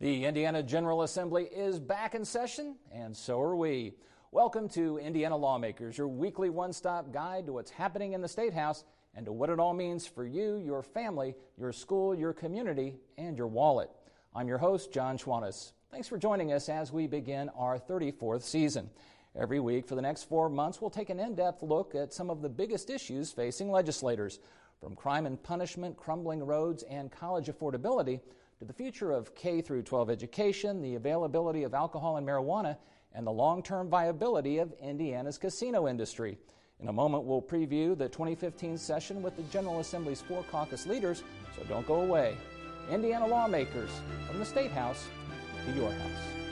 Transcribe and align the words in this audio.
The 0.00 0.24
Indiana 0.24 0.62
General 0.62 1.02
Assembly 1.02 1.44
is 1.44 1.78
back 1.78 2.14
in 2.14 2.24
session, 2.24 2.76
and 2.90 3.14
so 3.14 3.38
are 3.38 3.54
we. 3.54 3.92
Welcome 4.32 4.66
to 4.70 4.96
Indiana 4.96 5.36
Lawmakers, 5.36 5.98
your 5.98 6.08
weekly 6.08 6.48
one 6.48 6.72
stop 6.72 7.12
guide 7.12 7.44
to 7.44 7.52
what's 7.52 7.70
happening 7.70 8.14
in 8.14 8.22
the 8.22 8.26
State 8.28 8.54
House 8.54 8.84
and 9.14 9.26
to 9.26 9.32
what 9.32 9.50
it 9.50 9.60
all 9.60 9.74
means 9.74 10.06
for 10.06 10.24
you, 10.24 10.56
your 10.56 10.82
family, 10.82 11.34
your 11.58 11.70
school, 11.70 12.14
your 12.14 12.32
community, 12.32 12.96
and 13.18 13.36
your 13.36 13.46
wallet. 13.46 13.90
I'm 14.34 14.48
your 14.48 14.56
host, 14.56 14.90
Jon 14.90 15.18
Schwantes. 15.18 15.72
Thanks 15.90 16.08
for 16.08 16.16
joining 16.16 16.50
us 16.54 16.70
as 16.70 16.90
we 16.90 17.06
begin 17.06 17.50
our 17.50 17.78
34th 17.78 18.40
season. 18.40 18.88
Every 19.38 19.60
week 19.60 19.86
for 19.86 19.96
the 19.96 20.02
next 20.02 20.30
four 20.30 20.48
months, 20.48 20.80
we'll 20.80 20.88
take 20.88 21.10
an 21.10 21.20
in 21.20 21.34
depth 21.34 21.62
look 21.62 21.94
at 21.94 22.14
some 22.14 22.30
of 22.30 22.40
the 22.40 22.48
biggest 22.48 22.88
issues 22.88 23.32
facing 23.32 23.70
legislators, 23.70 24.38
from 24.80 24.96
crime 24.96 25.26
and 25.26 25.42
punishment, 25.42 25.98
crumbling 25.98 26.42
roads, 26.42 26.84
and 26.84 27.12
college 27.12 27.48
affordability 27.48 28.20
to 28.60 28.66
the 28.66 28.72
future 28.74 29.10
of 29.10 29.34
K 29.34 29.62
through 29.62 29.82
12 29.84 30.10
education, 30.10 30.82
the 30.82 30.94
availability 30.96 31.62
of 31.62 31.72
alcohol 31.72 32.18
and 32.18 32.26
marijuana, 32.26 32.76
and 33.14 33.26
the 33.26 33.30
long-term 33.30 33.88
viability 33.88 34.58
of 34.58 34.74
Indiana's 34.82 35.38
casino 35.38 35.88
industry. 35.88 36.36
In 36.78 36.88
a 36.88 36.92
moment, 36.92 37.24
we'll 37.24 37.40
preview 37.40 37.96
the 37.96 38.10
2015 38.10 38.76
session 38.76 39.22
with 39.22 39.34
the 39.34 39.42
General 39.44 39.80
Assembly's 39.80 40.20
four 40.20 40.44
caucus 40.50 40.84
leaders, 40.84 41.22
so 41.56 41.64
don't 41.70 41.86
go 41.86 42.02
away. 42.02 42.36
Indiana 42.90 43.26
lawmakers 43.26 43.90
from 44.28 44.38
the 44.38 44.44
State 44.44 44.72
House 44.72 45.08
to 45.64 45.72
your 45.72 45.90
house. 45.90 46.49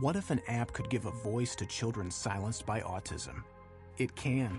What 0.00 0.16
if 0.16 0.30
an 0.30 0.40
app 0.48 0.72
could 0.72 0.88
give 0.88 1.04
a 1.04 1.10
voice 1.10 1.54
to 1.56 1.66
children 1.66 2.10
silenced 2.10 2.64
by 2.64 2.80
autism? 2.80 3.42
It 3.98 4.16
can. 4.16 4.58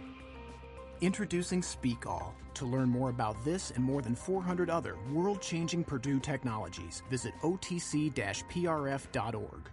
Introducing 1.01 1.61
SpeakAll. 1.61 2.33
To 2.53 2.65
learn 2.67 2.89
more 2.89 3.09
about 3.09 3.43
this 3.43 3.71
and 3.71 3.83
more 3.83 4.03
than 4.03 4.13
400 4.13 4.69
other 4.69 4.97
world 5.11 5.41
changing 5.41 5.83
Purdue 5.83 6.19
technologies, 6.19 7.01
visit 7.09 7.33
otc 7.41 8.13
prf.org. 8.13 9.69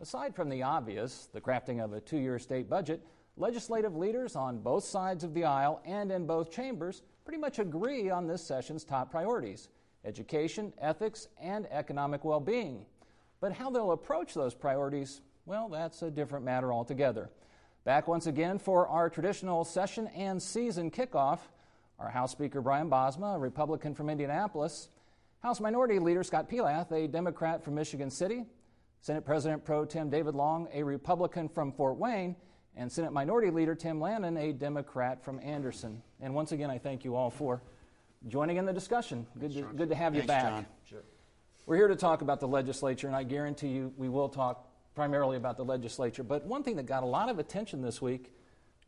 Aside 0.00 0.34
from 0.34 0.48
the 0.48 0.62
obvious, 0.62 1.28
the 1.34 1.40
crafting 1.40 1.84
of 1.84 1.92
a 1.92 2.00
two 2.00 2.16
year 2.16 2.38
state 2.38 2.70
budget, 2.70 3.06
legislative 3.36 3.94
leaders 3.94 4.34
on 4.34 4.60
both 4.60 4.84
sides 4.84 5.24
of 5.24 5.34
the 5.34 5.44
aisle 5.44 5.82
and 5.84 6.10
in 6.10 6.26
both 6.26 6.50
chambers 6.50 7.02
pretty 7.22 7.38
much 7.38 7.58
agree 7.58 8.08
on 8.08 8.26
this 8.26 8.42
session's 8.42 8.82
top 8.82 9.10
priorities 9.10 9.68
education, 10.06 10.72
ethics, 10.78 11.28
and 11.38 11.66
economic 11.70 12.24
well 12.24 12.40
being. 12.40 12.86
But 13.40 13.52
how 13.52 13.70
they'll 13.70 13.92
approach 13.92 14.34
those 14.34 14.54
priorities, 14.54 15.20
well, 15.46 15.68
that's 15.68 16.02
a 16.02 16.10
different 16.10 16.44
matter 16.44 16.72
altogether. 16.72 17.30
Back 17.84 18.08
once 18.08 18.26
again 18.26 18.58
for 18.58 18.86
our 18.88 19.08
traditional 19.08 19.64
session 19.64 20.08
and 20.08 20.42
season 20.42 20.90
kickoff, 20.90 21.38
our 21.98 22.10
House 22.10 22.32
Speaker 22.32 22.60
Brian 22.60 22.90
Bosma, 22.90 23.36
a 23.36 23.38
Republican 23.38 23.94
from 23.94 24.10
Indianapolis, 24.10 24.88
House 25.40 25.60
Minority 25.60 25.98
Leader 25.98 26.22
Scott 26.22 26.50
Pelath, 26.50 26.90
a 26.92 27.06
Democrat 27.06 27.64
from 27.64 27.76
Michigan 27.76 28.10
City, 28.10 28.44
Senate 29.00 29.24
President 29.24 29.64
Pro 29.64 29.84
Tem 29.84 30.10
David 30.10 30.34
Long, 30.34 30.68
a 30.72 30.82
Republican 30.82 31.48
from 31.48 31.72
Fort 31.72 31.96
Wayne, 31.96 32.34
and 32.76 32.90
Senate 32.90 33.12
Minority 33.12 33.50
Leader 33.50 33.74
Tim 33.74 34.00
Lanane, 34.00 34.50
a 34.50 34.52
Democrat 34.52 35.22
from 35.24 35.40
Anderson. 35.42 36.02
And 36.20 36.34
once 36.34 36.52
again, 36.52 36.70
I 36.70 36.78
thank 36.78 37.04
you 37.04 37.14
all 37.14 37.30
for 37.30 37.62
joining 38.26 38.56
in 38.56 38.66
the 38.66 38.72
discussion. 38.72 39.26
Good, 39.38 39.54
to, 39.54 39.62
good 39.62 39.88
to 39.88 39.94
have 39.94 40.12
Thanks, 40.12 40.24
you 40.24 40.28
back. 40.28 40.44
Jon. 40.52 40.66
We're 41.68 41.76
here 41.76 41.88
to 41.88 41.96
talk 41.96 42.22
about 42.22 42.40
the 42.40 42.48
legislature, 42.48 43.08
and 43.08 43.14
I 43.14 43.24
guarantee 43.24 43.68
you 43.68 43.92
we 43.98 44.08
will 44.08 44.30
talk 44.30 44.66
primarily 44.94 45.36
about 45.36 45.58
the 45.58 45.66
legislature. 45.66 46.22
But 46.22 46.46
one 46.46 46.62
thing 46.62 46.76
that 46.76 46.86
got 46.86 47.02
a 47.02 47.06
lot 47.06 47.28
of 47.28 47.38
attention 47.38 47.82
this 47.82 48.00
week 48.00 48.32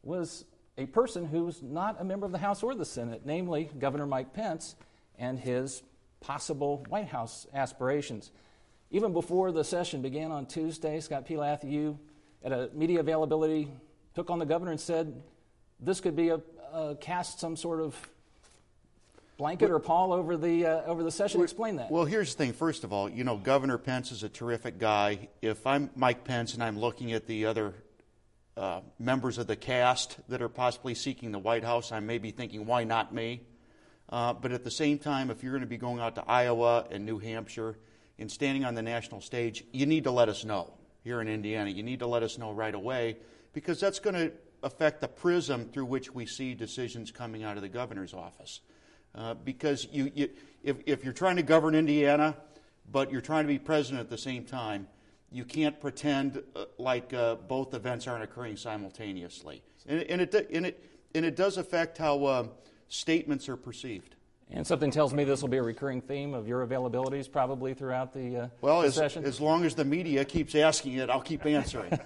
was 0.02 0.46
a 0.78 0.86
person 0.86 1.26
who's 1.26 1.62
not 1.62 2.00
a 2.00 2.04
member 2.04 2.24
of 2.24 2.32
the 2.32 2.38
House 2.38 2.62
or 2.62 2.74
the 2.74 2.86
Senate, 2.86 3.20
namely 3.26 3.68
Governor 3.78 4.06
Mike 4.06 4.32
Pence 4.32 4.76
and 5.18 5.38
his 5.38 5.82
possible 6.22 6.82
White 6.88 7.08
House 7.08 7.46
aspirations. 7.52 8.30
Even 8.90 9.12
before 9.12 9.52
the 9.52 9.62
session 9.62 10.00
began 10.00 10.32
on 10.32 10.46
Tuesday, 10.46 11.00
Scott 11.00 11.28
Pelath, 11.28 11.70
you 11.70 11.98
at 12.42 12.50
a 12.50 12.70
media 12.72 13.00
availability 13.00 13.70
took 14.14 14.30
on 14.30 14.38
the 14.38 14.46
governor 14.46 14.70
and 14.70 14.80
said 14.80 15.22
this 15.80 16.00
could 16.00 16.16
be 16.16 16.30
a, 16.30 16.40
a 16.72 16.96
cast 16.98 17.40
some 17.40 17.56
sort 17.56 17.80
of 17.80 18.08
blanket 19.40 19.70
or 19.70 19.78
pall 19.78 20.12
over 20.12 20.36
the 20.36 20.66
uh, 20.66 20.82
over 20.82 21.02
the 21.02 21.10
session. 21.10 21.40
Explain 21.40 21.76
that. 21.76 21.90
Well, 21.90 22.04
here's 22.04 22.34
the 22.34 22.44
thing. 22.44 22.52
First 22.52 22.84
of 22.84 22.92
all, 22.92 23.08
you 23.08 23.24
know, 23.24 23.38
Governor 23.38 23.78
Pence 23.78 24.12
is 24.12 24.22
a 24.22 24.28
terrific 24.28 24.78
guy. 24.78 25.30
If 25.40 25.66
I'm 25.66 25.88
Mike 25.96 26.24
Pence 26.24 26.52
and 26.52 26.62
I'm 26.62 26.78
looking 26.78 27.12
at 27.12 27.26
the 27.26 27.46
other 27.46 27.72
uh, 28.54 28.82
members 28.98 29.38
of 29.38 29.46
the 29.46 29.56
cast 29.56 30.18
that 30.28 30.42
are 30.42 30.50
possibly 30.50 30.94
seeking 30.94 31.32
the 31.32 31.38
White 31.38 31.64
House, 31.64 31.90
I 31.90 32.00
may 32.00 32.18
be 32.18 32.32
thinking, 32.32 32.66
why 32.66 32.84
not 32.84 33.14
me? 33.14 33.40
Uh, 34.10 34.34
but 34.34 34.52
at 34.52 34.62
the 34.62 34.70
same 34.70 34.98
time, 34.98 35.30
if 35.30 35.42
you're 35.42 35.52
going 35.52 35.62
to 35.62 35.66
be 35.66 35.78
going 35.78 36.00
out 36.00 36.16
to 36.16 36.24
Iowa 36.28 36.86
and 36.90 37.06
New 37.06 37.18
Hampshire 37.18 37.78
and 38.18 38.30
standing 38.30 38.66
on 38.66 38.74
the 38.74 38.82
national 38.82 39.22
stage, 39.22 39.64
you 39.72 39.86
need 39.86 40.04
to 40.04 40.10
let 40.10 40.28
us 40.28 40.44
know 40.44 40.74
here 41.02 41.22
in 41.22 41.28
Indiana. 41.28 41.70
You 41.70 41.82
need 41.82 42.00
to 42.00 42.06
let 42.06 42.22
us 42.22 42.36
know 42.36 42.52
right 42.52 42.74
away 42.74 43.16
because 43.54 43.80
that's 43.80 44.00
going 44.00 44.16
to 44.16 44.32
affect 44.62 45.00
the 45.00 45.08
prism 45.08 45.70
through 45.72 45.86
which 45.86 46.12
we 46.14 46.26
see 46.26 46.52
decisions 46.52 47.10
coming 47.10 47.42
out 47.42 47.56
of 47.56 47.62
the 47.62 47.70
governor's 47.70 48.12
office. 48.12 48.60
Uh, 49.14 49.34
because 49.34 49.86
you, 49.90 50.10
you, 50.14 50.28
if, 50.62 50.76
if 50.86 51.04
you're 51.04 51.12
trying 51.12 51.36
to 51.36 51.42
govern 51.42 51.74
Indiana, 51.74 52.36
but 52.90 53.10
you're 53.10 53.20
trying 53.20 53.44
to 53.44 53.48
be 53.48 53.58
president 53.58 54.00
at 54.00 54.10
the 54.10 54.18
same 54.18 54.44
time, 54.44 54.86
you 55.32 55.44
can't 55.44 55.80
pretend 55.80 56.42
uh, 56.54 56.64
like 56.78 57.12
uh, 57.12 57.36
both 57.36 57.74
events 57.74 58.06
aren't 58.06 58.24
occurring 58.24 58.56
simultaneously. 58.56 59.62
And, 59.86 60.02
and, 60.02 60.20
it, 60.20 60.50
and, 60.52 60.66
it, 60.66 60.84
and 61.14 61.24
it 61.24 61.36
does 61.36 61.56
affect 61.56 61.98
how 61.98 62.26
um, 62.26 62.50
statements 62.88 63.48
are 63.48 63.56
perceived. 63.56 64.16
And 64.52 64.66
something 64.66 64.90
tells 64.90 65.14
me 65.14 65.22
this 65.22 65.42
will 65.42 65.48
be 65.48 65.58
a 65.58 65.62
recurring 65.62 66.00
theme 66.00 66.34
of 66.34 66.48
your 66.48 66.66
availabilities 66.66 67.30
probably 67.30 67.72
throughout 67.72 68.12
the, 68.12 68.36
uh, 68.36 68.48
well, 68.60 68.82
as, 68.82 68.96
session. 68.96 69.24
as 69.24 69.40
long 69.40 69.64
as 69.64 69.76
the 69.76 69.84
media 69.84 70.24
keeps 70.24 70.56
asking 70.56 70.94
it, 70.94 71.08
I'll 71.08 71.20
keep 71.20 71.46
answering. 71.46 71.96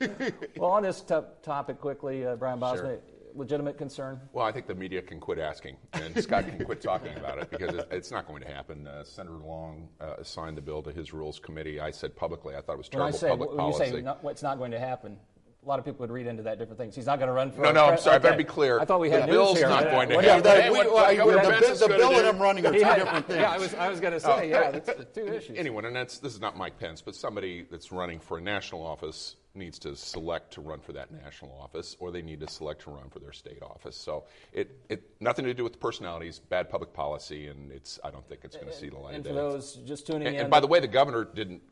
well, 0.56 0.72
on 0.72 0.82
this 0.82 1.02
t- 1.02 1.14
topic, 1.42 1.80
quickly, 1.80 2.26
uh, 2.26 2.34
Brian 2.34 2.58
Bosma, 2.58 2.76
Sure. 2.76 2.98
Legitimate 3.34 3.76
concern? 3.78 4.20
Well, 4.32 4.44
I 4.44 4.52
think 4.52 4.66
the 4.66 4.74
media 4.74 5.02
can 5.02 5.20
quit 5.20 5.38
asking, 5.38 5.76
and 5.92 6.16
Scott 6.22 6.46
can 6.46 6.64
quit 6.64 6.80
talking 6.80 7.14
about 7.16 7.38
it 7.38 7.50
because 7.50 7.74
it, 7.74 7.88
it's 7.90 8.10
not 8.10 8.26
going 8.26 8.42
to 8.42 8.48
happen. 8.48 8.86
Uh, 8.86 9.04
Senator 9.04 9.36
Long 9.36 9.88
uh, 10.00 10.14
assigned 10.18 10.56
the 10.56 10.62
bill 10.62 10.82
to 10.82 10.92
his 10.92 11.12
Rules 11.12 11.38
Committee. 11.38 11.80
I 11.80 11.90
said 11.90 12.14
publicly 12.16 12.54
I 12.56 12.60
thought 12.60 12.74
it 12.74 12.78
was 12.78 12.90
When 12.92 13.02
I 13.02 13.10
terrible 13.10 13.18
say 13.18 13.28
public 13.28 13.48
when 13.50 13.58
policy. 13.58 13.84
you 13.84 13.90
say 13.90 14.42
not 14.42 14.58
going 14.58 14.70
to 14.70 14.78
happen, 14.78 15.18
a 15.64 15.68
lot 15.68 15.78
of 15.78 15.84
people 15.84 16.00
would 16.00 16.10
read 16.10 16.26
into 16.26 16.42
that 16.42 16.58
different 16.58 16.78
things. 16.78 16.94
He's 16.94 17.06
not 17.06 17.18
going 17.18 17.28
to 17.28 17.32
run 17.32 17.50
for. 17.50 17.62
No, 17.62 17.72
no, 17.72 17.86
I'm 17.86 17.98
sorry, 17.98 18.16
I 18.16 18.18
better 18.18 18.36
be 18.36 18.44
clear. 18.44 18.80
I 18.80 18.84
thought 18.84 19.00
we 19.00 19.08
The 19.08 19.20
had 19.20 19.26
news 19.26 19.34
bill's 19.34 19.58
here. 19.58 19.68
not 19.68 19.84
going 19.84 20.08
to 20.10 20.20
happen. 20.20 20.44
yeah, 20.44 20.62
Hey, 20.62 20.70
we- 20.70 20.76
what- 20.78 20.92
well, 20.92 21.26
what 21.26 21.42
the, 21.44 21.50
Pence 21.66 21.80
the, 21.80 21.88
the 21.88 21.96
bill 21.96 22.10
and 22.18 22.26
I'm 22.26 22.38
running 22.38 22.66
are 22.66 22.72
two 22.72 22.78
Yeah, 22.80 22.96
different 22.96 23.26
things. 23.26 23.40
yeah, 23.40 23.50
I 23.50 23.58
was, 23.58 23.74
I 23.74 23.88
was 23.88 24.00
going 24.00 24.18
to 24.18 24.30
oh. 24.30 24.38
say, 24.38 24.50
yeah, 24.50 24.70
that's 24.70 24.92
the 24.94 25.04
two 25.04 25.26
issues. 25.34 25.56
anyone, 25.56 25.84
and 25.86 25.96
that's, 25.96 26.18
this 26.18 26.34
is 26.34 26.40
not 26.40 26.56
Mike 26.56 26.78
Pence, 26.78 27.00
but 27.00 27.14
somebody 27.14 27.66
that's 27.70 27.90
running 27.92 28.20
for 28.20 28.38
a 28.38 28.40
national 28.42 28.84
office 28.84 29.36
needs 29.54 29.78
to 29.78 29.94
select 29.96 30.52
to 30.54 30.60
run 30.60 30.80
for 30.80 30.92
that 30.92 31.10
national 31.12 31.56
office, 31.62 31.96
or 32.00 32.10
they 32.10 32.22
need 32.22 32.40
to 32.40 32.48
select 32.48 32.82
to 32.82 32.90
run 32.90 33.08
for 33.08 33.20
their 33.20 33.32
state 33.32 33.62
office. 33.62 33.96
So 33.96 34.24
it, 34.52 34.76
it 34.88 35.02
nothing 35.20 35.44
to 35.46 35.54
do 35.54 35.62
with 35.62 35.72
the 35.74 35.78
personalities, 35.78 36.40
bad 36.40 36.68
public 36.68 36.92
policy, 36.92 37.46
and 37.46 37.70
it's 37.70 38.00
I 38.02 38.10
don't 38.10 38.28
think 38.28 38.40
it's 38.42 38.56
going 38.56 38.68
to 38.68 38.74
see 38.74 38.88
the 38.88 38.98
light 38.98 39.14
and 39.14 39.24
of 39.24 39.30
for 39.30 39.34
those 39.34 39.74
just 39.86 40.08
tuning 40.08 40.26
And, 40.26 40.34
in, 40.36 40.42
and 40.42 40.50
by 40.50 40.58
the 40.58 40.66
way, 40.66 40.80
the 40.80 40.88
governor 40.88 41.24
didn't 41.24 41.62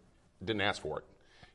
didn't 0.44 0.62
ask 0.62 0.80
for 0.80 0.98
it. 1.00 1.04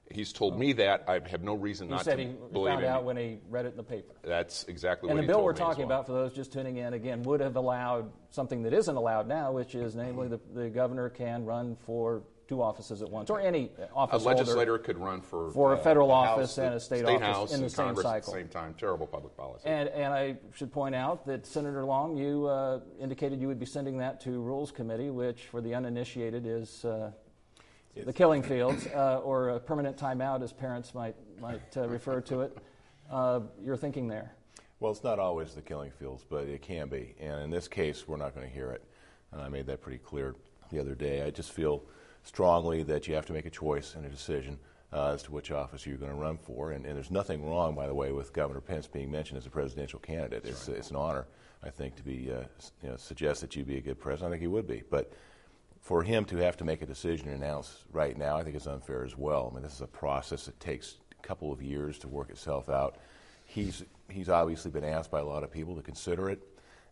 He's 0.09 0.31
told 0.31 0.57
me 0.57 0.73
that. 0.73 1.03
I 1.07 1.19
have 1.29 1.43
no 1.43 1.53
reason 1.53 1.87
you 1.89 1.95
not 1.95 2.05
said 2.05 2.17
to 2.17 2.23
he 2.23 2.29
believe 2.51 2.73
found 2.73 2.85
him. 2.85 2.91
out 2.91 3.03
when 3.03 3.17
he 3.17 3.39
read 3.49 3.65
it 3.65 3.69
in 3.69 3.77
the 3.77 3.83
paper. 3.83 4.13
That's 4.23 4.63
exactly 4.65 5.07
what. 5.07 5.11
And 5.11 5.17
what 5.17 5.21
the 5.21 5.23
he 5.23 5.27
bill 5.27 5.35
told 5.37 5.45
we're 5.45 5.53
me 5.53 5.57
talking 5.57 5.87
well. 5.87 5.99
about, 5.99 6.07
for 6.07 6.13
those 6.13 6.33
just 6.33 6.53
tuning 6.53 6.77
in, 6.77 6.93
again, 6.93 7.23
would 7.23 7.41
have 7.41 7.55
allowed 7.55 8.11
something 8.29 8.63
that 8.63 8.73
isn't 8.73 8.95
allowed 8.95 9.27
now, 9.27 9.51
which 9.51 9.75
is 9.75 9.95
namely 9.95 10.27
the, 10.27 10.39
the 10.53 10.69
governor 10.69 11.09
can 11.09 11.45
run 11.45 11.75
for 11.85 12.23
two 12.47 12.61
offices 12.61 13.01
at 13.01 13.09
once, 13.09 13.29
or 13.29 13.39
any 13.39 13.69
A 13.77 13.89
office 13.93 14.23
holder 14.23 14.37
legislator 14.37 14.77
could 14.77 14.97
run 14.97 15.21
for 15.21 15.51
for 15.51 15.73
a 15.73 15.77
uh, 15.77 15.83
federal 15.83 16.07
the 16.07 16.13
office 16.13 16.55
House, 16.55 16.57
and 16.57 16.73
a 16.75 16.79
state, 16.79 17.03
state 17.03 17.21
office 17.21 17.53
in 17.53 17.61
the 17.61 17.69
same 17.69 17.85
Congress 17.87 18.03
cycle. 18.03 18.33
at 18.33 18.37
the 18.37 18.43
same 18.43 18.47
time. 18.47 18.73
Terrible 18.79 19.05
public 19.07 19.35
policy. 19.35 19.67
And, 19.67 19.89
and 19.89 20.13
I 20.13 20.37
should 20.55 20.71
point 20.71 20.95
out 20.95 21.25
that 21.27 21.45
Senator 21.45 21.83
Long, 21.83 22.15
you 22.15 22.47
uh, 22.47 22.79
indicated 23.01 23.41
you 23.41 23.47
would 23.47 23.59
be 23.59 23.65
sending 23.65 23.97
that 23.97 24.21
to 24.21 24.31
Rules 24.39 24.71
Committee, 24.71 25.09
which, 25.09 25.41
for 25.43 25.61
the 25.61 25.75
uninitiated, 25.75 26.45
is 26.45 26.85
uh, 26.85 27.11
the 28.05 28.13
killing 28.13 28.43
fields, 28.43 28.87
uh, 28.87 29.19
or 29.23 29.49
a 29.49 29.59
permanent 29.59 29.97
timeout, 29.97 30.41
as 30.43 30.53
parents 30.53 30.93
might 30.93 31.15
might 31.39 31.77
uh, 31.77 31.87
refer 31.87 32.21
to 32.21 32.41
it. 32.41 32.57
Uh, 33.09 33.41
you're 33.63 33.77
thinking 33.77 34.07
there. 34.07 34.33
Well, 34.79 34.91
it's 34.91 35.03
not 35.03 35.17
always 35.17 35.53
the 35.53 35.61
killing 35.61 35.91
fields, 35.91 36.23
but 36.29 36.47
it 36.47 36.61
can 36.61 36.87
be. 36.87 37.15
And 37.19 37.41
in 37.41 37.49
this 37.49 37.67
case, 37.67 38.07
we're 38.07 38.17
not 38.17 38.35
going 38.35 38.47
to 38.47 38.53
hear 38.53 38.71
it. 38.71 38.83
And 39.31 39.41
I 39.41 39.49
made 39.49 39.65
that 39.67 39.81
pretty 39.81 39.97
clear 39.97 40.35
the 40.71 40.79
other 40.79 40.93
day. 40.93 41.23
I 41.23 41.31
just 41.31 41.51
feel 41.51 41.83
strongly 42.23 42.83
that 42.83 43.07
you 43.07 43.15
have 43.15 43.25
to 43.27 43.33
make 43.33 43.45
a 43.45 43.49
choice 43.49 43.95
and 43.95 44.05
a 44.05 44.09
decision 44.09 44.59
uh, 44.93 45.13
as 45.13 45.23
to 45.23 45.31
which 45.31 45.51
office 45.51 45.85
you're 45.85 45.97
going 45.97 46.11
to 46.11 46.17
run 46.17 46.37
for. 46.37 46.71
And, 46.71 46.85
and 46.85 46.95
there's 46.95 47.11
nothing 47.11 47.43
wrong, 47.43 47.75
by 47.75 47.87
the 47.87 47.93
way, 47.93 48.11
with 48.11 48.33
Governor 48.33 48.61
Pence 48.61 48.87
being 48.87 49.09
mentioned 49.09 49.37
as 49.37 49.45
a 49.45 49.49
presidential 49.49 49.99
candidate. 49.99 50.45
It's, 50.45 50.67
it's 50.67 50.91
an 50.91 50.95
honor, 50.95 51.25
I 51.63 51.69
think, 51.69 51.95
to 51.95 52.03
be 52.03 52.31
uh, 52.31 52.43
you 52.83 52.89
know, 52.89 52.97
suggest 52.97 53.41
that 53.41 53.55
you'd 53.55 53.67
be 53.67 53.77
a 53.77 53.81
good 53.81 53.99
president. 53.99 54.29
I 54.29 54.31
think 54.33 54.41
he 54.41 54.47
would 54.47 54.67
be. 54.67 54.83
But 54.89 55.11
for 55.81 56.03
him 56.03 56.25
to 56.25 56.37
have 56.37 56.57
to 56.57 56.65
make 56.65 56.81
a 56.81 56.85
decision 56.85 57.29
and 57.29 57.41
announce 57.41 57.85
right 57.91 58.17
now, 58.17 58.37
I 58.37 58.43
think 58.43 58.55
is 58.55 58.67
unfair 58.67 59.03
as 59.03 59.17
well. 59.17 59.49
I 59.51 59.53
mean, 59.53 59.63
this 59.63 59.73
is 59.73 59.81
a 59.81 59.87
process 59.87 60.45
that 60.45 60.59
takes 60.59 60.97
a 61.11 61.27
couple 61.27 61.51
of 61.51 61.61
years 61.61 61.97
to 61.99 62.07
work 62.07 62.29
itself 62.29 62.69
out. 62.69 62.97
He's 63.45 63.83
he's 64.09 64.29
obviously 64.29 64.71
been 64.71 64.83
asked 64.83 65.11
by 65.11 65.19
a 65.19 65.25
lot 65.25 65.43
of 65.43 65.51
people 65.51 65.75
to 65.75 65.81
consider 65.81 66.29
it, 66.29 66.41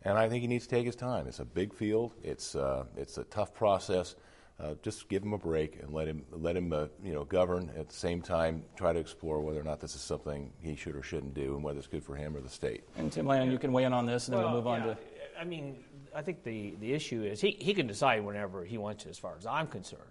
and 0.03 0.17
I 0.17 0.29
think 0.29 0.41
he 0.41 0.47
needs 0.47 0.65
to 0.65 0.75
take 0.75 0.85
his 0.85 0.95
time. 0.95 1.27
It's 1.27 1.39
a 1.39 1.45
big 1.45 1.73
field. 1.73 2.13
It's 2.23 2.55
uh, 2.55 2.85
it's 2.95 3.17
a 3.17 3.25
tough 3.25 3.53
process. 3.53 4.15
Uh, 4.57 4.73
just 4.81 5.09
give 5.09 5.21
him 5.21 5.33
a 5.33 5.37
break 5.37 5.81
and 5.81 5.91
let 5.91 6.07
him 6.07 6.23
let 6.31 6.55
him 6.55 6.71
uh, 6.71 6.85
you 7.03 7.11
know 7.11 7.25
govern 7.25 7.69
at 7.77 7.89
the 7.89 7.93
same 7.93 8.21
time 8.21 8.63
try 8.77 8.93
to 8.93 8.99
explore 8.99 9.41
whether 9.41 9.59
or 9.59 9.65
not 9.65 9.81
this 9.81 9.95
is 9.95 10.01
something 10.01 10.53
he 10.61 10.77
should 10.77 10.95
or 10.95 11.03
shouldn't 11.03 11.33
do 11.33 11.55
and 11.55 11.63
whether 11.63 11.77
it's 11.77 11.87
good 11.87 12.03
for 12.03 12.15
him 12.15 12.37
or 12.37 12.39
the 12.39 12.49
state. 12.49 12.85
And 12.95 13.11
Tim 13.11 13.25
Lanane, 13.25 13.51
you 13.51 13.59
can 13.59 13.73
weigh 13.73 13.83
in 13.83 13.91
on 13.91 14.05
this, 14.05 14.29
and 14.29 14.37
then 14.37 14.43
well, 14.43 14.53
we'll 14.53 14.61
move 14.61 14.67
on 14.67 14.81
to. 14.83 14.97
I 15.37 15.43
mean, 15.43 15.83
I 16.15 16.21
think 16.21 16.43
the, 16.43 16.75
the 16.79 16.93
issue 16.93 17.23
is 17.23 17.41
he, 17.41 17.57
he 17.59 17.73
can 17.73 17.87
decide 17.87 18.23
whenever 18.23 18.63
he 18.63 18.77
wants 18.77 19.03
to, 19.03 19.09
as 19.09 19.17
far 19.17 19.35
as 19.37 19.45
I'm 19.45 19.67
concerned. 19.67 20.01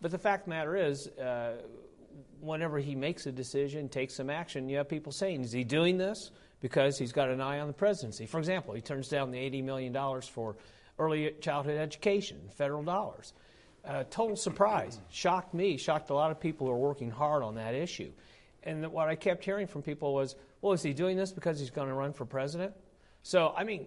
But 0.00 0.10
the 0.10 0.18
fact 0.18 0.44
the 0.44 0.50
matter 0.50 0.76
is, 0.76 1.06
uh, 1.06 1.62
whenever 2.40 2.78
he 2.78 2.94
makes 2.94 3.26
a 3.26 3.32
decision, 3.32 3.88
takes 3.88 4.14
some 4.14 4.28
action, 4.28 4.68
you 4.68 4.78
have 4.78 4.88
people 4.88 5.12
saying, 5.12 5.42
is 5.42 5.52
he 5.52 5.62
doing 5.62 5.96
this 5.96 6.32
because 6.60 6.98
he's 6.98 7.12
got 7.12 7.28
an 7.28 7.40
eye 7.40 7.60
on 7.60 7.68
the 7.68 7.72
presidency? 7.72 8.26
For 8.26 8.38
example, 8.38 8.74
he 8.74 8.80
turns 8.80 9.08
down 9.08 9.30
the 9.30 9.38
$80 9.38 9.64
million 9.64 10.20
for 10.22 10.56
early 10.98 11.32
childhood 11.40 11.78
education, 11.78 12.38
federal 12.56 12.82
dollars. 12.82 13.32
Uh, 13.84 14.04
total 14.10 14.36
surprise. 14.36 14.98
Shocked 15.10 15.54
me, 15.54 15.76
shocked 15.76 16.10
a 16.10 16.14
lot 16.14 16.30
of 16.30 16.40
people 16.40 16.66
who 16.66 16.72
are 16.72 16.78
working 16.78 17.10
hard 17.10 17.42
on 17.42 17.54
that 17.54 17.74
issue. 17.74 18.10
And 18.64 18.92
what 18.92 19.08
I 19.08 19.14
kept 19.16 19.44
hearing 19.44 19.66
from 19.66 19.82
people 19.82 20.14
was, 20.14 20.36
well, 20.60 20.72
is 20.72 20.82
he 20.82 20.92
doing 20.92 21.16
this 21.16 21.32
because 21.32 21.58
he's 21.58 21.70
going 21.70 21.88
to 21.88 21.94
run 21.94 22.12
for 22.12 22.24
president? 22.24 22.74
So, 23.22 23.52
I 23.56 23.64
mean, 23.64 23.86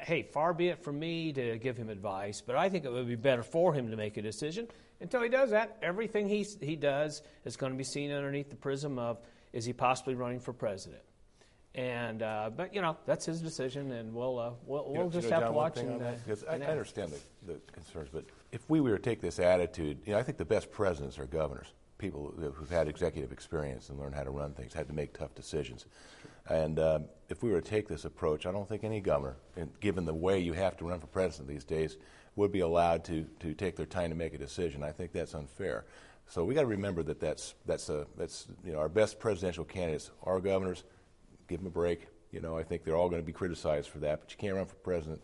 hey, 0.00 0.22
far 0.22 0.52
be 0.54 0.68
it 0.68 0.82
from 0.82 0.98
me 0.98 1.32
to 1.32 1.58
give 1.58 1.76
him 1.76 1.88
advice, 1.88 2.40
but 2.40 2.56
I 2.56 2.68
think 2.68 2.84
it 2.84 2.92
would 2.92 3.08
be 3.08 3.16
better 3.16 3.42
for 3.42 3.72
him 3.74 3.90
to 3.90 3.96
make 3.96 4.16
a 4.16 4.22
decision. 4.22 4.68
Until 5.00 5.22
he 5.22 5.28
does 5.28 5.50
that, 5.50 5.76
everything 5.82 6.28
he, 6.28 6.42
he 6.60 6.76
does 6.76 7.22
is 7.44 7.56
going 7.56 7.72
to 7.72 7.78
be 7.78 7.84
seen 7.84 8.10
underneath 8.12 8.48
the 8.50 8.56
prism 8.56 8.98
of 8.98 9.18
is 9.52 9.64
he 9.64 9.72
possibly 9.72 10.14
running 10.14 10.40
for 10.40 10.52
president? 10.52 11.02
And 11.74 12.22
uh, 12.22 12.50
but 12.56 12.72
you 12.72 12.80
know 12.80 12.96
that's 13.04 13.26
his 13.26 13.40
decision, 13.40 13.90
and 13.90 14.14
we'll 14.14 14.38
uh, 14.38 14.50
we'll, 14.64 14.84
we'll 14.84 14.92
You 14.92 14.98
know- 15.00 15.10
just 15.10 15.24
you 15.24 15.30
know, 15.30 15.36
have 15.36 15.42
to 15.42 15.46
Jon, 15.48 15.54
one 15.54 15.64
watch 15.64 15.78
and, 15.78 15.94
uh, 16.00 16.04
that? 16.04 16.24
Because 16.24 16.44
I, 16.44 16.54
and 16.54 16.64
I 16.64 16.66
understand 16.68 17.12
the, 17.12 17.52
the 17.54 17.58
concerns, 17.72 18.10
but 18.12 18.24
if 18.52 18.68
we 18.70 18.80
were 18.80 18.96
to 18.96 19.02
take 19.02 19.20
this 19.20 19.40
attitude, 19.40 19.98
you 20.06 20.12
know, 20.12 20.18
I 20.20 20.22
think 20.22 20.38
the 20.38 20.44
best 20.44 20.70
presidents 20.70 21.18
are 21.18 21.26
governors, 21.26 21.66
people 21.98 22.32
who- 22.38 22.50
who've 22.52 22.70
had 22.70 22.86
executive 22.86 23.32
experience 23.32 23.88
and 23.88 23.98
learned 23.98 24.14
how 24.14 24.22
to 24.22 24.30
run 24.30 24.52
things, 24.54 24.72
had 24.72 24.86
to 24.86 24.94
make 24.94 25.14
tough 25.18 25.34
decisions. 25.34 25.86
And 26.48 26.78
um, 26.78 27.04
if 27.28 27.42
we 27.42 27.50
were 27.50 27.60
to 27.60 27.68
take 27.68 27.88
this 27.88 28.04
approach, 28.04 28.46
I 28.46 28.52
don't 28.52 28.68
think 28.68 28.84
any 28.84 29.00
governor, 29.00 29.36
given 29.80 30.04
the 30.04 30.14
way 30.14 30.38
you 30.38 30.52
have 30.52 30.76
to 30.78 30.84
run 30.84 31.00
for 31.00 31.06
president 31.06 31.48
these 31.48 31.64
days, 31.64 31.96
would 32.36 32.52
be 32.52 32.60
allowed 32.60 33.04
to, 33.04 33.24
to 33.40 33.54
take 33.54 33.76
their 33.76 33.86
time 33.86 34.10
to 34.10 34.16
make 34.16 34.34
a 34.34 34.38
decision. 34.38 34.82
I 34.82 34.90
think 34.90 35.12
that's 35.12 35.34
unfair. 35.34 35.84
So 36.26 36.44
we 36.44 36.54
got 36.54 36.62
to 36.62 36.66
remember 36.66 37.02
that 37.04 37.20
that's 37.20 37.54
that's 37.66 37.88
a 37.90 38.06
that's 38.16 38.46
you 38.64 38.72
know 38.72 38.78
our 38.78 38.88
best 38.88 39.20
presidential 39.20 39.64
candidates 39.64 40.10
are 40.22 40.40
governors. 40.40 40.84
Give 41.48 41.58
them 41.58 41.66
a 41.66 41.70
break. 41.70 42.08
You 42.32 42.40
know, 42.40 42.58
I 42.58 42.62
think 42.62 42.82
they're 42.82 42.96
all 42.96 43.08
going 43.08 43.20
to 43.20 43.26
be 43.26 43.32
criticized 43.32 43.90
for 43.90 43.98
that, 43.98 44.20
but 44.20 44.30
you 44.30 44.38
can't 44.38 44.56
run 44.56 44.66
for 44.66 44.74
president 44.76 45.22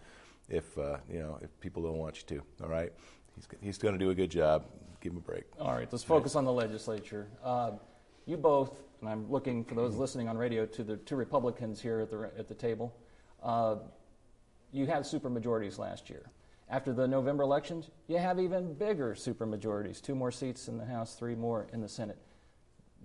if 0.48 0.76
uh, 0.78 0.98
you 1.10 1.18
know 1.18 1.38
if 1.40 1.58
people 1.60 1.82
don't 1.82 1.96
want 1.96 2.16
you 2.18 2.36
to. 2.36 2.42
All 2.62 2.68
right, 2.68 2.92
he's 3.34 3.48
he's 3.60 3.78
going 3.78 3.94
to 3.94 3.98
do 3.98 4.10
a 4.10 4.14
good 4.14 4.30
job. 4.30 4.66
Give 5.00 5.12
him 5.12 5.18
a 5.18 5.22
break. 5.22 5.44
All 5.58 5.72
right, 5.72 5.88
let's 5.90 6.04
focus 6.04 6.36
on 6.36 6.44
the 6.44 6.52
legislature. 6.52 7.28
Uh, 7.42 7.72
you 8.26 8.36
both, 8.36 8.82
and 9.00 9.08
I'm 9.08 9.30
looking 9.30 9.64
for 9.64 9.74
those 9.74 9.96
listening 9.96 10.28
on 10.28 10.36
radio 10.36 10.66
to 10.66 10.84
the 10.84 10.96
two 10.98 11.16
Republicans 11.16 11.80
here 11.80 12.00
at 12.00 12.10
the 12.10 12.30
at 12.38 12.48
the 12.48 12.54
table. 12.54 12.94
Uh, 13.42 13.76
you 14.72 14.86
had 14.86 15.02
supermajorities 15.02 15.78
last 15.78 16.10
year. 16.10 16.30
After 16.68 16.92
the 16.92 17.08
November 17.08 17.42
elections, 17.42 17.90
you 18.06 18.18
have 18.18 18.38
even 18.38 18.74
bigger 18.74 19.14
supermajorities: 19.14 20.00
two 20.00 20.14
more 20.14 20.30
seats 20.30 20.68
in 20.68 20.78
the 20.78 20.84
House, 20.84 21.14
three 21.14 21.34
more 21.34 21.66
in 21.72 21.80
the 21.80 21.88
Senate. 21.88 22.18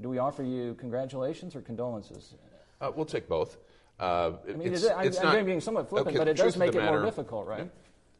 Do 0.01 0.09
we 0.09 0.17
offer 0.17 0.43
you 0.43 0.75
congratulations 0.75 1.55
or 1.55 1.61
condolences? 1.61 2.35
Uh, 2.81 2.91
we'll 2.95 3.05
take 3.05 3.27
both. 3.29 3.57
Uh, 3.99 4.33
I 4.47 4.51
mean, 4.51 4.73
it's, 4.73 4.83
it 4.83 4.85
is- 4.87 4.91
I- 4.91 5.03
it's 5.03 5.17
I'm 5.19 5.37
not- 5.37 5.45
being 5.45 5.61
somewhat 5.61 5.87
flippant, 5.89 6.15
Okay, 6.15 6.17
but 6.17 6.27
it 6.27 6.35
does 6.37 6.57
make 6.57 6.75
it 6.75 6.83
more 6.83 7.01
difficult, 7.01 7.47
right? 7.47 7.71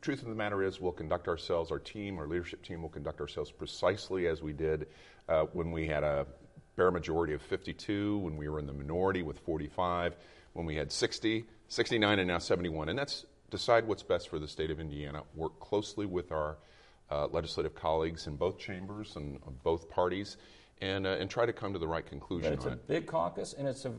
Truth 0.01 0.21
of 0.21 0.29
the 0.29 0.35
matter 0.35 0.63
is, 0.63 0.79
we'll 0.79 0.91
conduct 0.93 1.27
ourselves, 1.27 1.71
our 1.71 1.79
team, 1.79 2.17
our 2.19 2.27
leadership 2.27 2.61
team 2.63 2.81
will 2.81 2.89
conduct 2.89 3.19
ourselves 3.19 3.51
precisely 3.51 4.27
as 4.27 4.41
we 4.41 4.53
did 4.53 4.87
uh, 5.27 5.45
when 5.51 5.71
we 5.71 5.85
had 5.87 6.03
a 6.03 6.25
bare 6.75 6.91
majority 6.91 7.33
of 7.33 7.41
52, 7.41 8.17
when 8.19 8.37
we 8.37 8.47
were 8.49 8.59
in 8.59 8.67
the 8.67 8.73
minority 8.73 9.23
with 9.23 9.39
45, 9.39 10.15
when 10.53 10.65
we 10.65 10.75
had 10.75 10.91
60, 10.91 11.45
69, 11.67 12.19
and 12.19 12.27
now 12.27 12.37
71. 12.37 12.89
And 12.89 12.97
that's 12.99 13.25
decide 13.51 13.87
what's 13.87 14.03
best 14.03 14.29
for 14.29 14.39
the 14.39 14.47
state 14.47 14.71
of 14.71 14.79
Indiana, 14.79 15.23
work 15.35 15.59
closely 15.59 16.05
with 16.05 16.31
our 16.31 16.57
uh, 17.11 17.27
legislative 17.27 17.75
colleagues 17.75 18.27
in 18.27 18.35
both 18.35 18.57
chambers 18.57 19.15
and 19.15 19.35
of 19.45 19.63
both 19.63 19.89
parties, 19.89 20.37
and, 20.81 21.05
uh, 21.05 21.11
and 21.11 21.29
try 21.29 21.45
to 21.45 21.53
come 21.53 21.71
to 21.71 21.79
the 21.79 21.87
right 21.87 22.05
conclusion 22.05 22.49
But 22.51 22.57
it's 22.57 22.65
a 22.65 22.71
it. 22.73 22.87
big 22.87 23.05
caucus, 23.05 23.53
and 23.53 23.67
it's 23.67 23.85
a 23.85 23.93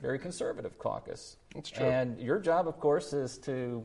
very 0.00 0.18
conservative 0.18 0.78
caucus. 0.78 1.36
That's 1.54 1.70
true. 1.70 1.86
And 1.86 2.18
your 2.20 2.38
job, 2.38 2.66
of 2.66 2.80
course, 2.80 3.12
is 3.12 3.38
to 3.38 3.84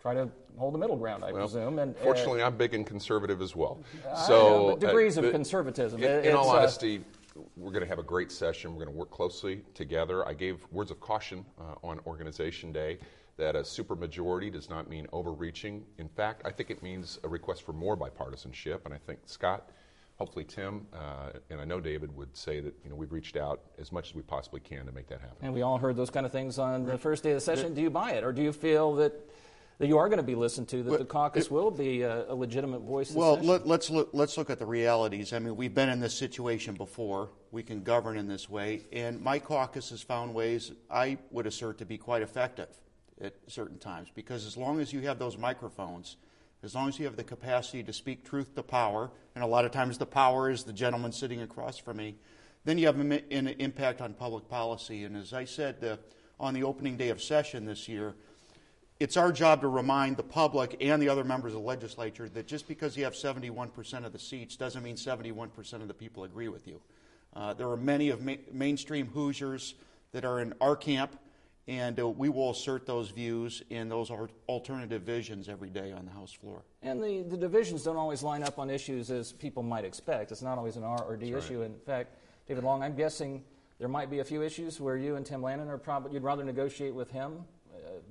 try 0.00 0.14
to 0.14 0.28
hold 0.56 0.74
the 0.74 0.78
middle 0.78 0.96
ground, 0.96 1.24
I 1.24 1.32
Well, 1.32 1.42
presume. 1.42 1.78
And 1.78 1.94
uh, 1.96 2.00
fortunately, 2.02 2.42
I'm 2.42 2.56
big 2.56 2.74
and 2.74 2.86
conservative 2.86 3.40
as 3.40 3.54
well. 3.54 3.78
I 4.10 4.26
So 4.26 4.32
know, 4.32 4.66
but 4.76 4.80
degrees 4.80 5.16
of 5.16 5.30
conservatism. 5.30 6.02
In, 6.02 6.24
in 6.24 6.34
all 6.34 6.50
uh, 6.50 6.58
honesty, 6.58 7.04
we're 7.56 7.72
going 7.72 7.82
to 7.82 7.88
have 7.88 7.98
a 7.98 8.04
great 8.04 8.30
session. 8.30 8.72
We're 8.72 8.84
going 8.84 8.94
to 8.94 8.98
work 8.98 9.10
closely 9.10 9.62
together. 9.74 10.26
I 10.26 10.34
gave 10.34 10.66
words 10.70 10.90
of 10.90 11.00
caution 11.00 11.44
uh, 11.60 11.74
on 11.86 12.00
Organization 12.06 12.72
Day 12.72 12.98
that 13.36 13.56
a 13.56 13.60
supermajority 13.60 14.52
does 14.52 14.70
not 14.70 14.88
mean 14.88 15.06
overreaching. 15.12 15.84
In 15.98 16.08
fact, 16.08 16.42
I 16.44 16.50
think 16.50 16.70
it 16.70 16.82
means 16.82 17.18
a 17.24 17.28
request 17.28 17.64
for 17.64 17.72
more 17.72 17.96
bipartisanship. 17.96 18.84
And 18.84 18.94
I 18.94 18.98
think 18.98 19.20
Scott, 19.26 19.70
hopefully 20.16 20.44
Tim, 20.44 20.86
uh, 20.92 21.30
and 21.50 21.60
I 21.60 21.64
know 21.64 21.80
David 21.80 22.14
would 22.16 22.36
say 22.36 22.60
that 22.60 22.74
you 22.84 22.90
know 22.90 22.96
we've 22.96 23.12
reached 23.12 23.36
out 23.36 23.62
as 23.78 23.90
much 23.90 24.10
as 24.10 24.14
we 24.14 24.22
possibly 24.22 24.60
can 24.60 24.86
to 24.86 24.92
make 24.92 25.08
that 25.08 25.20
happen. 25.20 25.36
And 25.42 25.52
we 25.52 25.62
all 25.62 25.78
heard 25.78 25.96
those 25.96 26.10
kind 26.10 26.24
of 26.24 26.30
things 26.32 26.58
on 26.58 26.86
the 26.86 26.98
first 26.98 27.24
day 27.24 27.30
of 27.30 27.36
the 27.36 27.40
session. 27.40 27.74
Do 27.74 27.80
you 27.80 27.90
buy 27.90 28.12
it, 28.12 28.22
or 28.22 28.32
do 28.32 28.42
you 28.42 28.52
feel 28.52 28.94
that, 28.96 29.12
that 29.78 29.88
you 29.88 29.98
are 29.98 30.08
going 30.08 30.18
to 30.18 30.22
be 30.22 30.34
listened 30.34 30.68
to, 30.68 30.82
that 30.82 30.90
Well, 30.90 30.98
the 30.98 31.04
caucus 31.04 31.46
it- 31.46 31.50
will 31.50 31.70
be 31.70 32.02
a, 32.02 32.30
a 32.30 32.34
legitimate 32.34 32.80
voice? 32.80 33.10
Well, 33.12 33.36
let, 33.36 33.66
let's 33.66 33.90
look, 33.90 34.10
let's 34.12 34.36
look 34.36 34.50
at 34.50 34.58
the 34.58 34.66
realities. 34.66 35.32
I 35.32 35.38
mean, 35.38 35.56
we've 35.56 35.74
been 35.74 35.88
in 35.88 36.00
this 36.00 36.14
situation 36.14 36.74
before. 36.74 37.30
We 37.50 37.62
can 37.62 37.82
govern 37.82 38.16
in 38.16 38.26
this 38.26 38.48
way, 38.48 38.82
and 38.92 39.20
my 39.20 39.38
caucus 39.38 39.90
has 39.90 40.02
found 40.02 40.34
ways 40.34 40.72
I 40.90 41.18
would 41.30 41.46
assert 41.46 41.78
to 41.78 41.84
be 41.84 41.98
quite 41.98 42.22
effective 42.22 42.68
at 43.20 43.34
certain 43.46 43.78
times. 43.78 44.08
Because 44.14 44.44
as 44.46 44.56
long 44.56 44.80
as 44.80 44.92
you 44.92 45.00
have 45.02 45.18
those 45.18 45.38
microphones, 45.38 46.16
as 46.62 46.74
long 46.74 46.88
as 46.88 46.98
you 46.98 47.04
have 47.04 47.16
the 47.16 47.24
capacity 47.24 47.82
to 47.84 47.92
speak 47.92 48.24
truth 48.24 48.54
to 48.54 48.62
power, 48.62 49.10
and 49.34 49.44
a 49.44 49.46
lot 49.46 49.64
of 49.64 49.70
times 49.70 49.98
the 49.98 50.06
power 50.06 50.50
is 50.50 50.64
the 50.64 50.72
gentleman 50.72 51.12
sitting 51.12 51.42
across 51.42 51.78
from 51.78 51.98
me, 51.98 52.16
then 52.64 52.78
you 52.78 52.86
have 52.86 52.98
an, 52.98 53.12
an 53.12 53.48
impact 53.48 54.00
on 54.00 54.14
public 54.14 54.48
policy. 54.48 55.04
And 55.04 55.16
as 55.16 55.32
I 55.32 55.44
said 55.44 55.84
uh, 55.84 55.96
on 56.40 56.54
the 56.54 56.62
opening 56.62 56.96
day 56.96 57.10
of 57.10 57.22
session 57.22 57.66
this 57.66 57.88
year, 57.88 58.14
it's 59.00 59.16
our 59.16 59.32
job 59.32 59.60
to 59.60 59.68
remind 59.68 60.16
the 60.16 60.22
public 60.22 60.76
and 60.80 61.02
the 61.02 61.08
other 61.08 61.24
members 61.24 61.52
of 61.52 61.60
the 61.60 61.66
legislature 61.66 62.28
that 62.28 62.46
just 62.46 62.68
because 62.68 62.96
you 62.96 63.04
have 63.04 63.14
71% 63.14 64.04
of 64.04 64.12
the 64.12 64.18
seats 64.18 64.56
doesn't 64.56 64.82
mean 64.82 64.96
71% 64.96 65.72
of 65.74 65.88
the 65.88 65.94
people 65.94 66.24
agree 66.24 66.48
with 66.48 66.66
you. 66.66 66.80
Uh, 67.34 67.52
there 67.54 67.68
are 67.68 67.76
many 67.76 68.10
of 68.10 68.22
ma- 68.22 68.34
mainstream 68.52 69.08
Hoosiers 69.08 69.74
that 70.12 70.24
are 70.24 70.40
in 70.40 70.54
our 70.60 70.76
camp, 70.76 71.18
and 71.66 71.98
uh, 71.98 72.08
we 72.08 72.28
will 72.28 72.50
assert 72.50 72.86
those 72.86 73.10
views 73.10 73.62
and 73.70 73.90
those 73.90 74.10
are 74.10 74.28
alternative 74.48 75.02
visions 75.02 75.48
every 75.48 75.70
day 75.70 75.90
on 75.90 76.04
the 76.04 76.12
House 76.12 76.32
floor. 76.32 76.62
And 76.82 77.02
the, 77.02 77.22
the 77.22 77.36
divisions 77.36 77.82
don't 77.82 77.96
always 77.96 78.22
line 78.22 78.44
up 78.44 78.60
on 78.60 78.70
issues 78.70 79.10
as 79.10 79.32
people 79.32 79.64
might 79.64 79.84
expect. 79.84 80.30
It's 80.30 80.42
not 80.42 80.56
always 80.56 80.76
an 80.76 80.84
R 80.84 81.02
or 81.02 81.16
D 81.16 81.32
issue. 81.32 81.62
In 81.62 81.74
fact, 81.84 82.14
David 82.46 82.62
Long, 82.62 82.84
I'm 82.84 82.94
guessing 82.94 83.42
there 83.80 83.88
might 83.88 84.08
be 84.08 84.20
a 84.20 84.24
few 84.24 84.42
issues 84.42 84.80
where 84.80 84.96
you 84.96 85.16
and 85.16 85.26
Tim 85.26 85.40
Lanane 85.40 85.68
are 85.68 85.78
probably, 85.78 86.12
you'd 86.12 86.22
rather 86.22 86.44
negotiate 86.44 86.94
with 86.94 87.10
him 87.10 87.44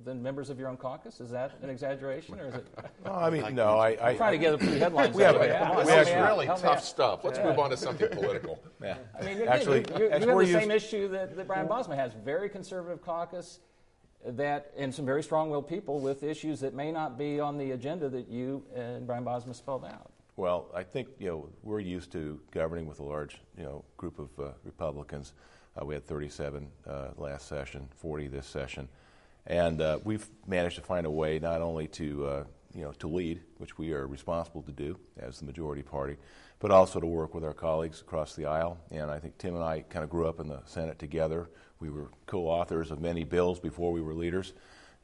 than 0.04 0.22
members 0.22 0.50
of 0.50 0.58
your 0.58 0.68
own 0.68 0.76
caucus. 0.76 1.20
Is 1.20 1.30
that 1.30 1.52
an 1.62 1.70
exaggeration, 1.70 2.38
or 2.38 2.48
is 2.48 2.54
it? 2.54 2.66
No, 3.04 3.12
I 3.12 3.30
mean, 3.30 3.54
no, 3.54 3.76
I. 3.78 3.90
I 3.92 4.10
I'm 4.10 4.16
trying 4.16 4.32
to 4.32 4.38
get 4.38 4.54
a 4.54 4.58
few 4.58 4.78
headlines 4.78 5.14
We 5.14 5.22
have 5.22 5.36
of 5.36 5.42
a- 5.42 5.44
it. 5.44 5.58
Come 5.58 5.70
on, 5.76 5.86
we 5.86 5.92
have 5.92 6.06
me 6.06 6.12
out, 6.14 6.28
really 6.30 6.46
help 6.46 6.60
tough 6.60 6.82
stuff. 6.84 7.24
Let's 7.24 7.38
move 7.38 7.58
on 7.58 7.70
to 7.70 7.76
something 7.76 8.08
political. 8.10 8.62
yeah. 8.82 8.96
I 9.18 9.24
mean, 9.24 9.38
you, 9.38 9.44
Actually- 9.44 9.78
you, 9.78 10.04
you, 10.04 10.10
actually, 10.10 10.20
you 10.22 10.28
have 10.28 10.36
we're 10.36 10.46
the 10.46 10.52
same 10.52 10.70
issue 10.70 11.08
that, 11.08 11.36
that 11.36 11.46
Brian 11.46 11.68
Bosma 11.68 11.96
has. 11.96 12.12
Very 12.24 12.48
conservative 12.48 13.02
caucus 13.02 13.60
that, 14.24 14.72
and 14.76 14.94
some 14.94 15.04
very 15.04 15.22
strong-willed 15.22 15.68
people 15.68 16.00
with 16.00 16.22
issues 16.22 16.60
that 16.60 16.74
may 16.74 16.90
not 16.90 17.18
be 17.18 17.40
on 17.40 17.58
the 17.58 17.72
agenda 17.72 18.08
that 18.08 18.28
you 18.28 18.64
and 18.74 19.06
Brian 19.06 19.24
Bosma 19.24 19.54
spelled 19.54 19.84
out. 19.84 20.10
Well, 20.36 20.70
I 20.74 20.82
think 20.82 21.08
you 21.18 21.28
know 21.28 21.48
we're 21.62 21.80
used 21.80 22.10
to 22.12 22.40
governing 22.50 22.86
with 22.86 22.98
a 22.98 23.04
large 23.04 23.40
you 23.56 23.62
know 23.64 23.84
group 23.96 24.18
of 24.18 24.28
uh, 24.38 24.52
Republicans. 24.64 25.34
Uh, 25.80 25.84
we 25.84 25.94
had 25.94 26.04
37 26.04 26.68
uh, 26.86 27.08
last 27.16 27.48
session, 27.48 27.88
40 27.96 28.28
this 28.28 28.46
session, 28.46 28.88
and 29.46 29.80
uh, 29.80 29.98
we've 30.04 30.26
managed 30.46 30.76
to 30.76 30.82
find 30.82 31.06
a 31.06 31.10
way 31.10 31.38
not 31.38 31.60
only 31.60 31.86
to 31.88 32.26
uh, 32.26 32.44
you 32.74 32.82
know 32.82 32.92
to 32.92 33.08
lead, 33.08 33.42
which 33.58 33.78
we 33.78 33.92
are 33.92 34.06
responsible 34.06 34.62
to 34.62 34.72
do 34.72 34.98
as 35.18 35.38
the 35.38 35.44
majority 35.44 35.82
party, 35.82 36.16
but 36.58 36.70
also 36.70 37.00
to 37.00 37.06
work 37.06 37.34
with 37.34 37.44
our 37.44 37.54
colleagues 37.54 38.00
across 38.00 38.34
the 38.34 38.46
aisle. 38.46 38.78
And 38.90 39.10
I 39.10 39.18
think 39.18 39.38
Tim 39.38 39.54
and 39.54 39.64
I 39.64 39.82
kind 39.82 40.02
of 40.02 40.10
grew 40.10 40.26
up 40.26 40.40
in 40.40 40.48
the 40.48 40.62
Senate 40.64 40.98
together. 40.98 41.48
We 41.80 41.90
were 41.90 42.08
co-authors 42.26 42.90
of 42.90 43.00
many 43.00 43.24
bills 43.24 43.60
before 43.60 43.92
we 43.92 44.00
were 44.00 44.14
leaders, 44.14 44.54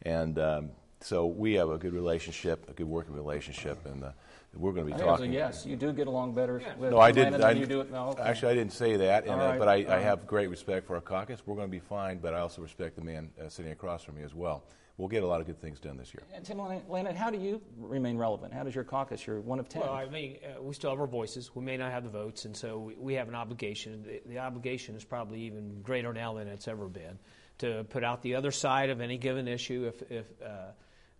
and 0.02 0.38
um, 0.38 0.70
so 1.00 1.26
we 1.26 1.54
have 1.54 1.70
a 1.70 1.78
good 1.78 1.94
relationship, 1.94 2.68
a 2.68 2.72
good 2.72 2.86
working 2.86 3.14
relationship, 3.14 3.84
and 3.86 4.04
uh, 4.04 4.12
we're 4.54 4.72
going 4.72 4.86
to 4.86 4.92
I 4.92 4.96
be 4.96 4.98
think 4.98 5.08
it 5.08 5.12
a 5.12 5.16
talking. 5.16 5.32
yes, 5.32 5.64
you 5.66 5.76
do 5.76 5.92
get 5.92 6.06
along 6.06 6.34
better 6.34 6.62
with 6.78 6.90
No, 6.90 6.98
I 6.98 7.12
didn't. 7.12 7.32
than 7.32 7.42
I, 7.44 7.52
you 7.52 7.66
do 7.66 7.78
with, 7.78 7.90
no, 7.90 8.08
okay. 8.08 8.22
Actually, 8.22 8.52
I 8.52 8.54
didn't 8.56 8.72
say 8.72 8.96
that, 8.96 9.24
and, 9.24 9.40
All 9.40 9.40
uh, 9.40 9.58
but 9.58 9.68
I, 9.68 9.84
all 9.84 9.92
I 9.92 10.00
have 10.00 10.26
great 10.26 10.48
respect 10.48 10.86
for 10.86 10.96
our 10.96 11.00
caucus. 11.00 11.40
We're 11.46 11.54
going 11.54 11.68
to 11.68 11.70
be 11.70 11.78
fine, 11.80 12.18
but 12.18 12.34
I 12.34 12.40
also 12.40 12.62
respect 12.62 12.96
the 12.96 13.04
man 13.04 13.30
uh, 13.40 13.48
sitting 13.48 13.72
across 13.72 14.02
from 14.02 14.16
me 14.16 14.22
as 14.22 14.34
well. 14.34 14.64
We'll 14.96 15.08
get 15.08 15.22
a 15.22 15.26
lot 15.26 15.40
of 15.40 15.46
good 15.46 15.58
things 15.58 15.80
done 15.80 15.96
this 15.96 16.12
year. 16.12 16.22
And 16.34 16.44
Tim 16.44 16.58
Lanane, 16.58 17.14
how 17.14 17.30
do 17.30 17.38
you 17.38 17.62
remain 17.78 18.18
relevant? 18.18 18.52
How 18.52 18.64
does 18.64 18.74
your 18.74 18.84
caucus? 18.84 19.26
You're 19.26 19.40
one 19.40 19.58
of 19.58 19.66
ten. 19.66 19.80
Well, 19.80 19.94
I 19.94 20.06
mean, 20.06 20.36
uh, 20.44 20.60
we 20.60 20.74
still 20.74 20.90
have 20.90 21.00
our 21.00 21.06
voices. 21.06 21.50
We 21.54 21.64
may 21.64 21.78
not 21.78 21.90
have 21.90 22.04
the 22.04 22.10
votes, 22.10 22.44
and 22.44 22.54
so 22.54 22.78
we, 22.78 22.94
we 22.96 23.14
have 23.14 23.26
an 23.28 23.34
obligation. 23.34 24.02
The, 24.02 24.20
the 24.26 24.38
obligation 24.40 24.96
is 24.96 25.04
probably 25.04 25.40
even 25.42 25.80
greater 25.82 26.12
now 26.12 26.34
than 26.34 26.48
it's 26.48 26.68
ever 26.68 26.86
been 26.86 27.18
to 27.58 27.84
put 27.84 28.04
out 28.04 28.20
the 28.20 28.34
other 28.34 28.50
side 28.50 28.90
of 28.90 29.00
any 29.00 29.16
given 29.16 29.48
issue 29.48 29.86
if, 29.86 30.10
if, 30.10 30.26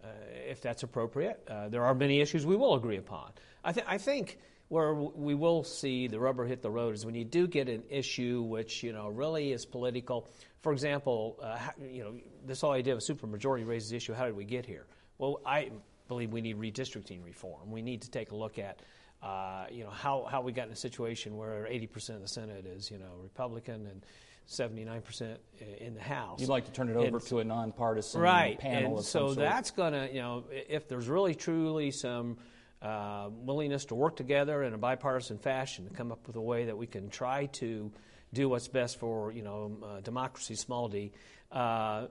uh, 0.02 0.08
if 0.48 0.60
that's 0.60 0.82
appropriate. 0.82 1.42
Uh, 1.48 1.68
there 1.68 1.84
are 1.84 1.94
many 1.94 2.20
issues 2.20 2.46
we 2.46 2.56
will 2.56 2.74
agree 2.74 2.96
upon. 2.96 3.32
I, 3.64 3.72
th- 3.72 3.86
I 3.88 3.98
think 3.98 4.38
where 4.68 4.94
we 4.94 5.34
will 5.34 5.64
see 5.64 6.06
the 6.06 6.20
rubber 6.20 6.44
hit 6.44 6.62
the 6.62 6.70
road 6.70 6.94
is 6.94 7.04
when 7.04 7.14
you 7.14 7.24
do 7.24 7.46
get 7.46 7.68
an 7.68 7.82
issue 7.90 8.42
which 8.42 8.82
you 8.82 8.92
know 8.92 9.08
really 9.08 9.52
is 9.52 9.66
political. 9.66 10.28
For 10.60 10.72
example, 10.72 11.38
uh, 11.42 11.58
you 11.82 12.04
know 12.04 12.14
this 12.46 12.60
whole 12.60 12.72
idea 12.72 12.94
of 12.94 12.98
a 12.98 13.02
supermajority 13.02 13.66
raises 13.66 13.90
the 13.90 13.96
issue: 13.96 14.12
how 14.12 14.26
did 14.26 14.36
we 14.36 14.44
get 14.44 14.64
here? 14.66 14.86
Well, 15.18 15.40
I 15.44 15.70
believe 16.08 16.32
we 16.32 16.40
need 16.40 16.58
redistricting 16.58 17.24
reform. 17.24 17.70
We 17.70 17.82
need 17.82 18.02
to 18.02 18.10
take 18.10 18.30
a 18.30 18.36
look 18.36 18.58
at 18.58 18.80
uh, 19.22 19.66
you 19.70 19.84
know 19.84 19.90
how, 19.90 20.26
how 20.30 20.40
we 20.40 20.52
got 20.52 20.66
in 20.66 20.72
a 20.72 20.76
situation 20.76 21.36
where 21.36 21.68
80% 21.70 22.16
of 22.16 22.22
the 22.22 22.28
Senate 22.28 22.66
is 22.66 22.90
you 22.90 22.98
know 22.98 23.12
Republican 23.22 23.86
and 23.86 24.04
79% 24.50 25.36
in 25.78 25.94
the 25.94 26.00
House. 26.00 26.40
You'd 26.40 26.48
like 26.48 26.64
to 26.64 26.72
turn 26.72 26.88
it 26.88 26.96
over 26.96 27.18
And- 27.18 27.26
to 27.28 27.38
a 27.38 27.44
nonpartisan 27.44 28.20
right. 28.20 28.58
panel 28.58 28.90
and 28.90 28.98
of 28.98 29.04
so 29.04 29.32
that's 29.32 29.70
going 29.70 29.92
to, 29.92 30.12
you 30.12 30.20
know, 30.20 30.44
if 30.50 30.88
there's 30.88 31.08
really 31.08 31.36
truly 31.36 31.92
some 31.92 32.36
uh, 32.82 33.28
willingness 33.30 33.84
to 33.86 33.94
work 33.94 34.16
together 34.16 34.64
in 34.64 34.74
a 34.74 34.78
bipartisan 34.78 35.38
fashion 35.38 35.86
to 35.86 35.94
come 35.94 36.10
up 36.10 36.26
with 36.26 36.34
a 36.34 36.40
way 36.40 36.64
that 36.64 36.76
we 36.76 36.86
can 36.86 37.10
try 37.10 37.46
to 37.46 37.92
do 38.32 38.48
what's 38.48 38.66
best 38.66 38.98
for, 38.98 39.30
you 39.30 39.42
know, 39.42 39.76
uh, 39.84 40.00
democracy, 40.00 40.56
small 40.56 40.88
d, 40.88 41.12
uh, 41.52 42.06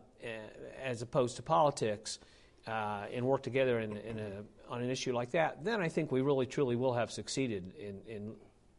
as 0.82 1.02
opposed 1.02 1.36
to 1.36 1.42
politics, 1.42 2.20
uh, 2.68 3.06
and 3.12 3.26
work 3.26 3.42
together 3.44 3.80
in, 3.80 3.98
in 3.98 4.20
a, 4.20 4.44
on 4.70 4.82
an 4.82 4.90
issue 4.90 5.14
like 5.14 5.32
that, 5.32 5.64
then 5.64 5.82
I 5.82 5.90
think 5.90 6.12
we 6.12 6.22
really 6.22 6.46
truly 6.46 6.76
will 6.76 6.94
have 6.94 7.12
succeeded 7.12 7.74
in, 7.78 8.00
in 8.08 8.34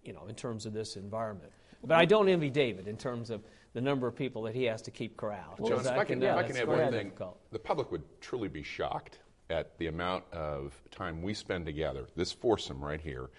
you 0.04 0.12
know, 0.12 0.26
in 0.28 0.34
terms 0.34 0.64
of 0.64 0.72
this 0.72 0.96
environment. 0.96 1.52
But 1.82 1.98
I 1.98 2.04
don't 2.04 2.28
envy 2.28 2.50
David 2.50 2.88
in 2.88 2.96
terms 2.96 3.30
of 3.30 3.42
the 3.72 3.80
number 3.80 4.06
of 4.06 4.16
people 4.16 4.42
that 4.42 4.54
he 4.54 4.64
has 4.64 4.82
to 4.82 4.90
keep 4.90 5.16
corralled. 5.16 5.58
Jon, 5.66 5.80
if 5.80 5.86
I 5.86 6.04
can, 6.04 6.20
yeah, 6.20 6.32
if 6.32 6.38
I 6.38 6.42
can 6.42 6.56
add 6.56 6.68
one 6.68 6.78
thing, 6.90 7.04
difficult. 7.04 7.38
the 7.52 7.58
public 7.58 7.90
would 7.92 8.02
truly 8.20 8.48
be 8.48 8.62
shocked 8.62 9.20
at 9.48 9.76
the 9.78 9.86
amount 9.86 10.24
of 10.32 10.80
time 10.90 11.22
we 11.22 11.34
spend 11.34 11.66
together, 11.66 12.06
this 12.16 12.32
foursome 12.32 12.82
right 12.82 13.00
here, 13.00 13.30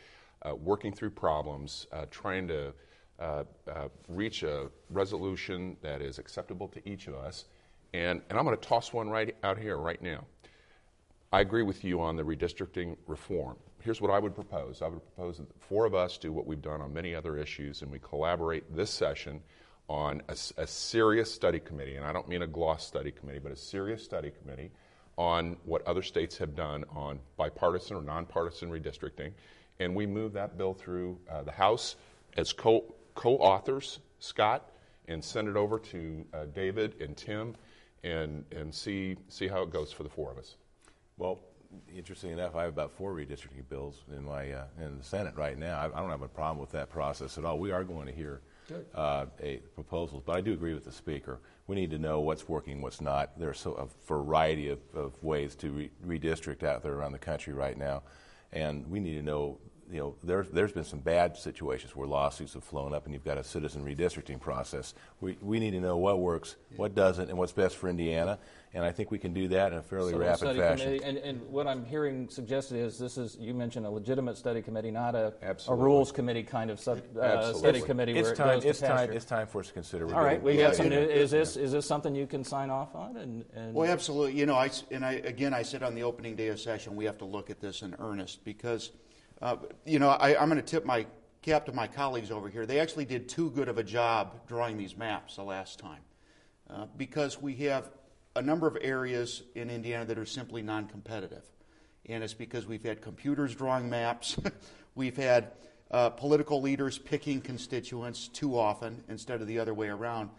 uh, 0.44 0.56
working 0.56 0.92
through 0.92 1.12
problems, 1.12 1.88
uh, 1.92 2.06
trying 2.12 2.48
to 2.48 2.74
uh, 3.20 3.44
uh, 3.70 3.88
reach 4.08 4.44
a 4.44 4.70
resolution 4.90 5.78
that 5.82 6.02
is 6.02 6.18
acceptable 6.18 6.68
to 6.68 6.90
each 6.90 7.08
of 7.08 7.16
us. 7.16 7.46
And, 7.94 8.22
and 8.30 8.40
I'm 8.40 8.46
going 8.46 8.58
to 8.58 8.68
toss 8.68 8.94
one 8.94 9.10
right 9.10 9.36
out 9.44 9.58
here, 9.58 9.78
right 9.78 10.02
now. 10.02 10.26
I 11.34 11.40
agree 11.40 11.64
with 11.64 11.86
you 11.86 12.02
on 12.02 12.18
the 12.18 12.24
redistricting 12.24 12.98
reform. 13.08 13.56
Here's 13.80 14.02
what 14.02 14.12
I 14.12 14.20
would 14.20 14.36
propose 14.36 14.82
I 14.82 14.88
would 14.88 15.02
propose 15.16 15.38
that 15.38 15.48
four 15.62 15.86
of 15.86 15.96
us 15.96 16.18
do 16.18 16.34
what 16.34 16.46
we've 16.46 16.62
done 16.62 16.82
on 16.82 16.94
many 16.94 17.16
other 17.16 17.38
issues, 17.38 17.82
and 17.82 17.92
we 17.92 18.00
collaborate 18.00 18.76
this 18.76 18.90
session 18.92 19.42
on 19.88 20.22
a 20.28 20.68
serious 20.68 21.34
study 21.34 21.60
committee, 21.60 21.96
and 21.96 22.06
I 22.06 22.14
don't 22.14 22.28
mean 22.30 22.44
a 22.44 22.48
gloss 22.48 22.86
study 22.86 23.12
committee, 23.12 23.40
but 23.40 23.52
a 23.52 23.58
serious 23.58 24.04
study 24.04 24.32
committee 24.42 24.72
on 25.18 25.58
what 25.66 25.86
other 25.86 26.02
states 26.02 26.38
have 26.38 26.56
done 26.56 26.86
on 26.96 27.20
bipartisan 27.36 27.98
or 27.98 28.02
nonpartisan 28.02 28.70
redistricting. 28.70 29.34
And 29.80 29.94
we 29.96 30.06
move 30.06 30.32
that 30.34 30.58
bill 30.58 30.74
through 30.74 31.20
uh, 31.30 31.44
the 31.44 31.52
House 31.52 31.96
as 32.38 32.54
co 32.54 32.94
authors, 33.16 34.00
Scott, 34.20 34.72
and 35.08 35.24
send 35.24 35.50
it 35.50 35.58
over 35.58 35.80
to 35.80 36.26
uh, 36.34 36.46
David 36.54 37.02
and 37.02 37.18
Tim 37.18 37.56
and, 38.04 38.46
and 38.52 38.74
see, 38.74 39.18
see 39.28 39.48
how 39.48 39.64
it 39.64 39.72
goes 39.72 39.92
for 39.92 40.04
the 40.04 40.10
four 40.10 40.32
of 40.32 40.38
us. 40.38 40.56
Well, 41.22 41.38
interesting 41.96 42.32
enough, 42.32 42.56
I 42.56 42.64
have 42.64 42.74
about 42.74 42.92
four 42.92 43.14
redistricting 43.14 43.70
bills 43.70 44.06
in 44.12 44.26
my 44.26 44.52
uh, 44.54 44.64
in 44.80 44.98
the 44.98 45.04
Senate 45.04 45.36
right 45.36 45.56
now. 45.56 45.78
I, 45.78 45.86
I 45.86 46.02
don't 46.02 46.10
have 46.10 46.24
a 46.24 46.28
problem 46.28 46.58
with 46.58 46.72
that 46.72 46.90
process 46.90 47.38
at 47.38 47.46
all. 47.46 47.60
We 47.60 47.72
are 47.72 47.84
going 47.84 48.08
to 48.08 48.12
hear 48.12 48.42
uh, 48.96 49.28
a 49.40 49.58
proposals, 49.76 50.24
but 50.26 50.36
I 50.36 50.42
do 50.42 50.52
agree 50.54 50.74
with 50.74 50.84
the 50.84 50.92
speaker. 50.92 51.40
We 51.68 51.76
need 51.76 51.92
to 51.92 52.00
know 52.00 52.22
what's 52.22 52.50
working, 52.50 52.82
what's 52.82 53.02
not. 53.02 53.40
There's 53.40 53.60
so, 53.60 53.74
a 53.74 53.88
variety 54.08 54.70
of, 54.70 54.80
of 54.96 55.22
ways 55.22 55.54
to 55.58 55.70
re- 55.70 55.92
redistrict 56.04 56.64
out 56.64 56.82
there 56.82 56.94
around 56.94 57.12
the 57.12 57.20
country 57.20 57.54
right 57.54 57.78
now, 57.78 58.02
and 58.52 58.90
we 58.90 59.00
need 59.00 59.14
to 59.14 59.22
know. 59.22 59.60
You 59.92 60.00
know, 60.00 60.16
there's 60.24 60.48
there's 60.50 60.72
been 60.72 60.86
some 60.86 61.00
bad 61.00 61.36
situations 61.36 61.96
where 61.96 62.08
lawsuits 62.08 62.54
have 62.54 62.64
flown 62.64 62.94
up, 62.94 63.06
and 63.06 63.14
you've 63.14 63.26
got 63.26 63.38
a 63.38 63.44
citizen 63.44 63.84
redistricting 63.84 64.40
process. 64.40 64.94
We 65.20 65.38
we 65.42 65.60
need 65.60 65.72
to 65.72 65.82
know 65.82 65.98
what 65.98 66.20
works, 66.20 66.56
what 66.78 66.96
doesn't, 66.96 67.28
and 67.30 67.38
what's 67.38 67.52
best 67.52 67.76
for 67.76 67.90
Indiana. 67.90 68.40
And 68.74 68.86
I 68.86 68.92
think 68.94 69.12
we 69.12 69.20
can 69.20 69.34
do 69.34 69.50
that 69.50 69.74
in 69.74 69.80
a 69.80 69.84
fairly 69.84 70.14
So 70.14 70.20
rapid 70.20 70.38
study 70.38 70.60
fashion. 70.60 71.00
And, 71.04 71.18
and 71.18 71.42
what 71.50 71.68
I'm 71.68 71.84
hearing 71.84 72.30
suggested 72.30 72.78
is 72.78 72.98
this 72.98 73.18
is, 73.18 73.36
you 73.38 73.54
mentioned 73.54 73.86
a 73.86 73.90
legitimate 73.90 74.38
study 74.38 74.62
committee, 74.62 74.92
not 74.92 75.14
a, 75.14 75.34
a 75.68 75.76
rules 75.76 76.14
committee 76.14 76.44
kind 76.44 76.72
of 76.72 76.80
sub, 76.80 77.02
uh, 77.18 77.20
Absolutely. 77.20 77.60
study 77.60 77.82
committee 77.82 78.14
It's 78.18 78.30
where 78.30 78.36
time. 78.36 78.50
it 78.52 78.54
goes 78.62 78.66
It's 78.68 78.80
to 78.80 78.86
time. 78.88 78.96
pasture. 78.96 79.12
It's 79.12 79.26
time 79.26 79.48
for 79.48 79.60
us 79.60 79.68
to 79.68 79.74
consider. 79.74 80.16
All 80.16 80.24
right, 80.24 80.42
we 80.42 80.56
got 80.56 80.74
some. 80.78 80.86
study. 80.86 81.02
Is 81.04 81.32
this 81.32 81.58
is 81.58 81.74
this 81.74 81.86
something 81.86 82.16
you 82.16 82.26
can 82.26 82.46
sign 82.46 82.70
off 82.70 82.96
on? 82.96 83.18
And, 83.18 83.44
and 83.54 83.74
Well, 83.74 83.92
absolutely. 83.92 84.40
You 84.40 84.46
know, 84.46 84.56
I, 84.56 84.68
s- 84.68 84.86
and 84.90 85.04
I, 85.04 85.16
again, 85.16 85.54
I 85.54 85.64
said 85.64 85.84
on 85.84 85.94
the 85.94 86.04
opening 86.04 86.38
day 86.38 86.48
of 86.48 86.58
session, 86.58 86.96
we 86.96 87.04
have 87.04 87.18
to 87.18 87.26
look 87.26 87.50
at 87.50 87.60
this 87.60 87.82
in 87.82 87.94
earnest 88.00 88.46
because, 88.46 88.92
uh, 89.42 89.58
you 89.86 90.00
know, 90.00 90.10
I, 90.10 90.40
I'm 90.40 90.50
going 90.50 90.62
to 90.62 90.68
tip 90.68 90.86
my 90.86 91.06
cap 91.42 91.66
to 91.66 91.74
my 91.74 91.88
colleagues 91.88 92.32
over 92.32 92.50
here. 92.50 92.66
They 92.66 92.80
actually 92.80 93.06
did 93.06 93.28
too 93.28 93.50
good 93.52 93.68
of 93.68 93.78
a 93.78 93.84
job 93.84 94.48
drawing 94.48 94.78
these 94.78 94.96
maps 94.96 95.36
the 95.36 95.44
last 95.44 95.80
time 95.80 96.02
uh, 96.70 96.86
because 96.98 97.42
we 97.42 97.56
have 97.56 97.90
a 98.36 98.42
number 98.42 98.68
of 98.68 98.78
areas 98.82 99.44
in 99.56 99.70
Indiana 99.70 100.06
that 100.06 100.18
are 100.18 100.26
simply 100.26 100.62
non 100.62 100.88
competitive. 100.88 101.44
And 102.08 102.24
it's 102.24 102.34
because 102.34 102.66
we've 102.66 102.84
had 102.84 103.02
computers 103.02 103.56
drawing 103.56 103.90
maps, 103.90 104.38
we've 104.96 105.18
had 105.18 105.52
uh, 105.90 106.10
political 106.10 106.62
leaders 106.62 106.98
picking 106.98 107.42
constituents 107.42 108.28
too 108.28 108.58
often 108.58 109.04
instead 109.10 109.42
of 109.42 109.48
the 109.48 109.60
other 109.60 109.74
way 109.74 109.90
around 109.90 110.30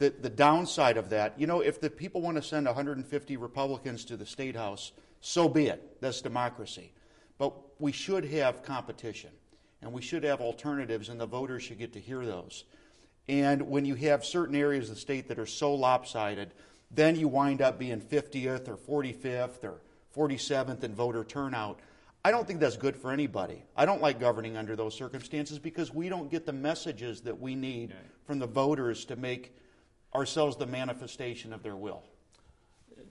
the, 0.00 0.10
the 0.10 0.30
downside 0.30 0.96
of 0.96 1.10
that, 1.10 1.38
you 1.38 1.46
know, 1.46 1.60
if 1.60 1.80
the 1.80 1.90
people 1.90 2.22
want 2.22 2.36
to 2.36 2.42
send 2.42 2.66
150 2.66 3.36
Republicans 3.36 4.04
to 4.06 4.16
the 4.16 4.24
state 4.24 4.56
house, 4.56 4.92
so 5.20 5.48
be 5.48 5.66
it. 5.66 6.00
That's 6.00 6.22
democracy. 6.22 6.92
But 7.36 7.52
we 7.80 7.92
should 7.92 8.24
have 8.26 8.62
competition, 8.62 9.30
and 9.82 9.92
we 9.92 10.02
should 10.02 10.24
have 10.24 10.40
alternatives, 10.40 11.08
and 11.08 11.20
the 11.20 11.26
voters 11.26 11.62
should 11.62 11.78
get 11.78 11.92
to 11.94 12.00
hear 12.00 12.24
those. 12.24 12.64
And 13.28 13.68
when 13.68 13.84
you 13.84 13.94
have 13.94 14.24
certain 14.24 14.54
areas 14.54 14.88
of 14.88 14.96
the 14.96 15.00
state 15.00 15.28
that 15.28 15.38
are 15.38 15.46
so 15.46 15.74
lopsided, 15.74 16.52
then 16.90 17.16
you 17.16 17.28
wind 17.28 17.62
up 17.62 17.78
being 17.78 18.00
50th 18.00 18.68
or 18.68 18.76
45th 18.76 19.64
or 19.64 19.80
47th 20.16 20.82
in 20.82 20.94
voter 20.94 21.24
turnout. 21.24 21.78
I 22.24 22.30
don't 22.30 22.46
think 22.46 22.60
that's 22.60 22.76
good 22.76 22.96
for 22.96 23.12
anybody. 23.12 23.62
I 23.76 23.86
don't 23.86 24.02
like 24.02 24.20
governing 24.20 24.56
under 24.56 24.76
those 24.76 24.94
circumstances 24.94 25.58
because 25.58 25.94
we 25.94 26.08
don't 26.08 26.30
get 26.30 26.44
the 26.44 26.52
messages 26.52 27.22
that 27.22 27.40
we 27.40 27.54
need 27.54 27.94
from 28.26 28.38
the 28.38 28.46
voters 28.46 29.04
to 29.06 29.16
make 29.16 29.54
ourselves 30.14 30.56
the 30.56 30.66
manifestation 30.66 31.52
of 31.52 31.62
their 31.62 31.76
will. 31.76 32.02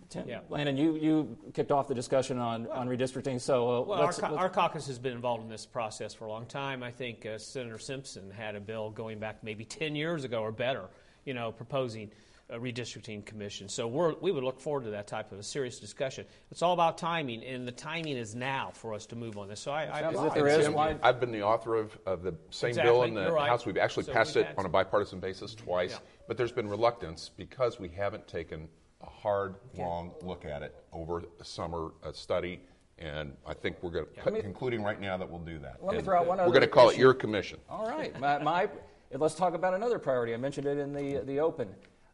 Tim, 0.10 0.28
Yeah. 0.28 0.40
Lanane, 0.50 0.78
you, 0.78 0.96
you 0.96 1.38
kicked 1.54 1.72
off 1.72 1.88
the 1.88 1.94
discussion 1.94 2.40
on, 2.40 2.68
on 2.68 2.88
redistricting, 2.88 3.40
so 3.40 3.70
uh, 3.70 3.82
Well, 3.82 4.00
our, 4.00 4.06
let's, 4.06 4.20
ca- 4.20 4.28
let's- 4.30 4.40
our 4.40 4.50
caucus 4.50 4.88
has 4.88 4.98
been 4.98 5.14
involved 5.14 5.44
in 5.44 5.50
this 5.50 5.66
process 5.66 6.14
for 6.14 6.26
a 6.26 6.30
long 6.30 6.46
time. 6.48 6.82
I 6.82 6.92
think 6.92 7.26
uh, 7.26 7.38
Senator 7.38 7.78
Simpson 7.78 8.32
had 8.32 8.56
a 8.56 8.60
bill 8.60 8.90
going 8.90 9.20
back 9.20 9.44
maybe 9.44 9.66
10 9.66 9.96
years 9.96 10.24
ago 10.24 10.42
or 10.42 10.52
better, 10.52 10.86
you 11.26 11.34
know, 11.36 11.52
proposing 11.52 12.10
a 12.52 12.58
redistricting 12.58 13.24
commission. 13.24 13.70
So 13.70 13.88
we're, 13.88 14.16
we 14.22 14.32
would 14.32 14.44
look 14.44 14.60
forward 14.60 14.86
to 14.86 14.90
that 14.90 15.06
type 15.06 15.32
of 15.32 15.38
a 15.38 15.44
serious 15.44 15.80
discussion. 15.80 16.26
It's 16.50 16.64
all 16.64 16.74
about 16.74 16.98
timing, 16.98 17.44
and 17.44 17.68
the 17.68 17.72
timing 17.72 18.18
is 18.18 18.34
now 18.34 18.72
for 18.74 18.96
us 18.96 19.06
to 19.08 19.16
move 19.16 19.38
on 19.38 19.48
this. 19.48 19.60
So 19.60 19.70
I, 19.72 19.84
I 19.84 20.02
Sounds 20.02 20.16
applaud 20.16 20.24
like 20.30 20.34
there 20.34 20.48
it. 20.48 20.60
is 20.62 20.66
Tim, 20.66 20.74
one- 20.74 21.00
I've 21.04 21.20
been 21.20 21.32
the 21.32 21.44
author 21.44 21.76
of, 21.76 21.96
of 22.08 22.24
the 22.24 22.34
same 22.50 22.70
Exactly, 22.70 22.92
bill 22.92 23.04
in 23.04 23.14
the 23.14 23.32
right. 23.32 23.48
House. 23.50 23.68
We've 23.68 23.78
actually 23.78 24.06
So 24.06 24.14
passed 24.14 24.36
we've 24.36 24.46
it 24.46 24.56
on 24.58 24.66
a 24.66 24.70
bipartisan 24.70 25.20
basis 25.20 25.54
twice, 25.54 25.92
Yeah. 25.92 26.00
but 26.28 26.38
there's 26.38 26.52
been 26.52 26.68
reluctance 26.68 27.30
because 27.38 27.80
we 27.80 27.90
haven't 27.90 28.28
taken 28.28 28.68
a 29.10 29.22
hard, 29.22 29.56
long 29.78 30.12
look 30.22 30.46
at 30.46 30.62
it 30.62 30.76
over 30.94 31.24
the 31.38 31.46
summer 31.46 31.92
uh, 32.04 32.12
study. 32.12 32.62
And 32.98 33.34
I 33.48 33.54
think 33.54 33.78
we're 33.82 33.92
going 33.92 34.06
to, 34.14 34.42
concluding 34.42 34.84
right 34.84 35.00
now 35.00 35.18
that 35.18 35.30
we'll 35.30 35.40
do 35.40 35.58
that. 35.60 35.78
Let 35.82 35.96
me 35.96 36.02
throw 36.02 36.20
out 36.20 36.28
one 36.28 36.38
We're 36.38 36.48
going 36.48 36.62
to 36.62 36.68
call 36.68 36.90
it 36.90 36.98
your 36.98 37.14
commission. 37.14 37.60
All 37.70 37.88
right. 37.88 38.18
My, 38.20 38.40
my, 38.40 38.70
let's 39.14 39.36
talk 39.36 39.54
about 39.54 39.74
another 39.74 40.00
priority. 40.00 40.34
I 40.34 40.38
mentioned 40.38 40.68
it 40.68 40.78
in 40.78 40.94
the, 40.94 41.24
the 41.26 41.40
open. 41.40 41.70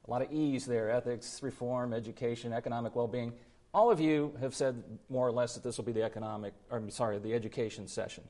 A 0.08 0.12
lot 0.12 0.22
of 0.22 0.32
E's 0.32 0.66
there 0.66 0.92
ethics, 0.92 1.42
reform, 1.42 1.92
education, 1.92 2.54
economic 2.54 2.96
well 2.96 3.08
being. 3.08 3.34
All 3.74 3.90
of 3.90 4.00
you 4.00 4.36
have 4.40 4.54
said 4.54 4.84
more 5.10 5.28
or 5.28 5.32
less 5.32 5.56
that 5.56 5.64
this 5.64 5.78
will 5.78 5.86
be 5.86 5.92
the 5.92 6.04
economic, 6.04 6.54
or 6.70 6.78
I'm 6.78 6.92
sorry, 6.92 7.18
the 7.18 7.34
education 7.34 7.88
session, 7.88 8.24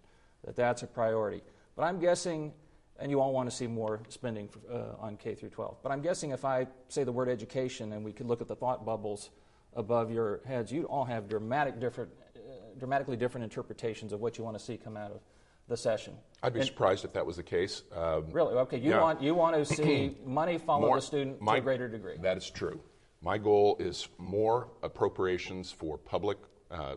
that 0.45 0.55
that's 0.55 0.81
a 0.83 0.87
priority. 0.87 1.41
But 1.75 1.83
I'm 1.83 1.99
guessing, 1.99 2.53
and 2.99 3.11
you 3.11 3.19
all 3.19 3.33
want 3.33 3.49
to 3.49 3.55
see 3.55 3.67
more 3.67 4.01
spending 4.09 4.49
uh, 4.71 4.93
on 4.99 5.17
K 5.17 5.35
through 5.35 5.49
12, 5.49 5.77
but 5.83 5.91
I'm 5.91 6.01
guessing 6.01 6.31
if 6.31 6.45
I 6.45 6.67
say 6.87 7.03
the 7.03 7.11
word 7.11 7.29
education 7.29 7.91
and 7.93 8.03
we 8.05 8.11
could 8.13 8.25
look 8.27 8.41
at 8.41 8.47
the 8.47 8.55
thought 8.55 8.85
bubbles 8.85 9.29
above 9.75 10.11
your 10.11 10.41
heads, 10.45 10.71
you'd 10.71 10.85
all 10.85 11.05
have 11.05 11.27
dramatic 11.27 11.79
different 11.79 12.11
uh, 12.35 12.39
dramatically 12.79 13.17
different 13.17 13.43
interpretations 13.43 14.13
of 14.13 14.21
what 14.21 14.37
you 14.37 14.43
want 14.43 14.57
to 14.57 14.63
see 14.63 14.77
come 14.77 14.95
out 14.97 15.11
of 15.11 15.19
the 15.67 15.75
session. 15.75 16.13
I'd 16.43 16.53
be 16.53 16.59
And- 16.59 16.67
surprised 16.67 17.05
if 17.05 17.13
that 17.13 17.25
was 17.25 17.37
the 17.37 17.43
case. 17.43 17.81
Um, 17.91 18.27
Really? 18.31 18.53
Okay. 18.53 18.77
You 18.77 18.91
Yeah. 18.91 19.01
want 19.01 19.21
you 19.21 19.33
want 19.35 19.55
to 19.55 19.65
see 19.83 20.15
money 20.25 20.57
follow 20.57 20.87
more- 20.87 20.97
the 20.97 21.01
student 21.01 21.41
my- 21.41 21.53
to 21.55 21.59
a 21.59 21.61
greater 21.63 21.87
degree. 21.89 22.17
That 22.17 22.37
is 22.37 22.49
true. 22.49 22.79
My 23.21 23.37
goal 23.39 23.75
is 23.79 24.07
more 24.19 24.67
appropriations 24.83 25.71
for 25.71 25.97
public 25.97 26.37
uh, 26.69 26.95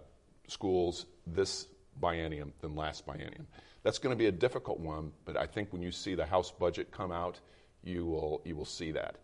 schools 0.49 1.07
this 1.27 1.67
biennium 2.01 2.53
than 2.61 2.75
last 2.77 3.07
biennium. 3.07 3.47
That's 3.89 3.99
going 3.99 4.15
to 4.15 4.19
be 4.19 4.27
a 4.27 4.33
difficult 4.33 4.81
one, 4.81 5.13
but 5.25 5.39
I 5.39 5.47
think 5.47 5.73
when 5.73 5.81
you 5.81 5.91
see 5.91 6.15
the 6.15 6.27
House 6.27 6.51
budget 6.51 6.91
come 6.91 7.11
out, 7.11 7.41
you 7.83 8.05
will 8.05 8.43
you 8.45 8.55
will 8.55 8.67
see 8.67 8.93
that. 8.93 9.17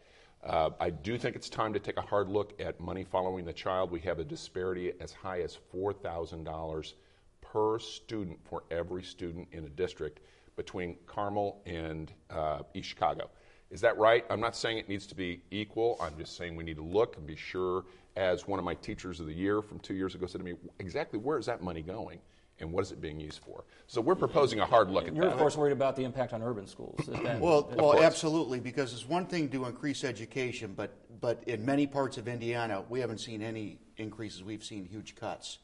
Uh, 0.42 0.71
I 0.80 0.88
do 0.88 1.18
think 1.18 1.37
it's 1.37 1.50
time 1.50 1.75
to 1.75 1.78
take 1.78 1.99
a 1.99 2.00
hard 2.00 2.30
look 2.30 2.59
at 2.59 2.80
money 2.80 3.04
following 3.04 3.44
the 3.44 3.52
child. 3.52 3.90
We 3.90 4.00
have 4.00 4.21
a 4.21 4.25
disparity 4.25 4.94
as 5.00 5.12
high 5.12 5.42
as 5.42 5.54
four 5.54 5.92
thousand 5.92 6.44
dollars 6.44 6.94
per 7.42 7.78
student 7.78 8.38
for 8.42 8.64
every 8.71 9.02
student 9.02 9.49
in 9.52 9.64
a 9.64 9.68
district 9.68 10.21
between 10.56 10.97
Carmel 11.06 11.61
and 11.66 12.11
uh, 12.30 12.61
East 12.73 12.88
Chicago. 12.88 13.28
Is 13.71 13.83
that 13.83 13.99
right? 13.99 14.25
I'm 14.30 14.40
not 14.40 14.56
saying 14.56 14.78
it 14.78 14.88
needs 14.88 15.06
to 15.09 15.14
be 15.14 15.42
equal. 15.50 15.99
I'm 16.00 16.16
just 16.16 16.38
saying 16.38 16.56
we 16.56 16.64
need 16.64 16.76
to 16.76 16.83
look 16.83 17.18
and 17.18 17.26
be 17.26 17.37
sure, 17.37 17.85
as 18.16 18.49
one 18.49 18.59
of 18.59 18.64
my 18.64 18.76
teachers 18.76 19.21
of 19.21 19.26
the 19.26 19.35
year 19.35 19.61
from 19.61 19.78
two 19.80 19.92
years 19.92 20.14
ago 20.14 20.25
said 20.25 20.38
to 20.38 20.44
me, 20.47 20.54
exactly 20.78 21.18
where 21.18 21.37
is 21.37 21.44
that 21.44 21.62
money 21.62 21.83
going 21.83 22.18
and 22.61 22.71
what 22.73 22.83
is 22.85 22.93
it 22.93 23.01
being 23.01 23.19
used 23.21 23.41
for? 23.41 23.65
So 23.87 24.01
we're 24.01 24.15
proposing 24.15 24.61
a 24.61 24.67
hard 24.67 24.91
look 24.91 25.07
at 25.09 25.15
You're 25.15 25.25
that. 25.27 25.33
of 25.33 25.39
course 25.39 25.57
worried 25.57 25.73
about 25.73 25.97
the 25.97 26.05
impact 26.05 26.33
on 26.33 26.43
urban 26.43 26.67
schools. 26.67 27.09
And- 27.09 27.41
Well, 27.41 27.71
well, 27.77 28.03
absolutely, 28.03 28.61
because 28.61 28.93
it's 28.93 29.09
one 29.09 29.27
thing 29.27 29.49
to 29.51 29.65
increase 29.67 30.05
education, 30.05 30.73
but, 30.77 30.93
but 31.21 31.43
in 31.47 31.65
many 31.65 31.87
parts 31.87 32.17
of 32.17 32.29
Indiana, 32.29 32.85
we 32.89 33.01
haven't 33.01 33.19
seen 33.19 33.43
any 33.43 33.79
increases. 33.97 34.43
We've 34.45 34.65
seen 34.65 34.85
huge 34.85 35.15
cuts. 35.17 35.59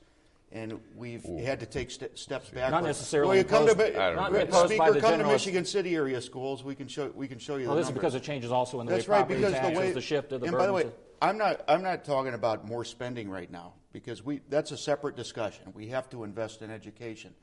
And 0.52 0.80
we've 0.96 1.22
had 1.22 1.60
to 1.60 1.66
take 1.66 1.92
ste- 1.92 2.18
steps 2.18 2.48
back. 2.50 2.72
necessarily 2.82 3.28
Well, 3.28 3.36
you 3.38 3.44
come 3.44 3.66
to, 3.66 3.70
imposed- 3.70 3.92
Mi- 3.92 3.96
don't 3.96 4.16
not 4.16 4.28
agree. 4.30 4.40
imposed 4.40 4.76
by 4.78 4.86
Speaker, 4.88 4.92
the 4.94 5.00
come 5.00 5.18
to 5.20 5.26
Michigan 5.28 5.64
City 5.64 5.94
area 5.94 6.20
schools, 6.20 6.64
we 6.64 6.74
can 6.74 6.88
show, 6.88 7.06
we 7.14 7.28
can 7.28 7.38
show 7.38 7.54
you 7.54 7.66
Well, 7.66 7.76
the 7.76 7.82
this 7.82 7.86
is 7.86 7.90
numbers. 7.90 8.00
because 8.00 8.14
of 8.16 8.22
changes 8.24 8.50
also 8.50 8.80
in 8.80 8.86
the 8.88 8.94
That's 8.94 9.06
way 9.06 9.12
right, 9.12 9.18
property 9.20 9.36
because 9.38 9.52
taxes, 9.52 9.72
the 9.74 9.78
way 9.78 9.92
the 9.92 10.00
shift 10.00 10.32
of 10.32 10.40
the 10.40 10.48
and 10.48 10.56
by 10.58 10.66
the 10.66 10.72
way, 10.72 10.82
burden. 10.82 10.98
I'm 11.22 11.38
not 11.38 11.62
I'm 11.68 11.82
not 11.84 12.04
talking 12.04 12.34
about 12.34 12.66
more 12.66 12.84
spending 12.84 13.30
right 13.30 13.48
now 13.48 13.74
because 13.92 14.24
we 14.24 14.40
that's 14.48 14.72
a 14.72 14.76
separate 14.76 15.16
discussion. 15.16 15.72
We 15.74 15.88
have 15.88 16.08
to 16.10 16.24
invest 16.24 16.62
in 16.62 16.70
education, 16.70 17.34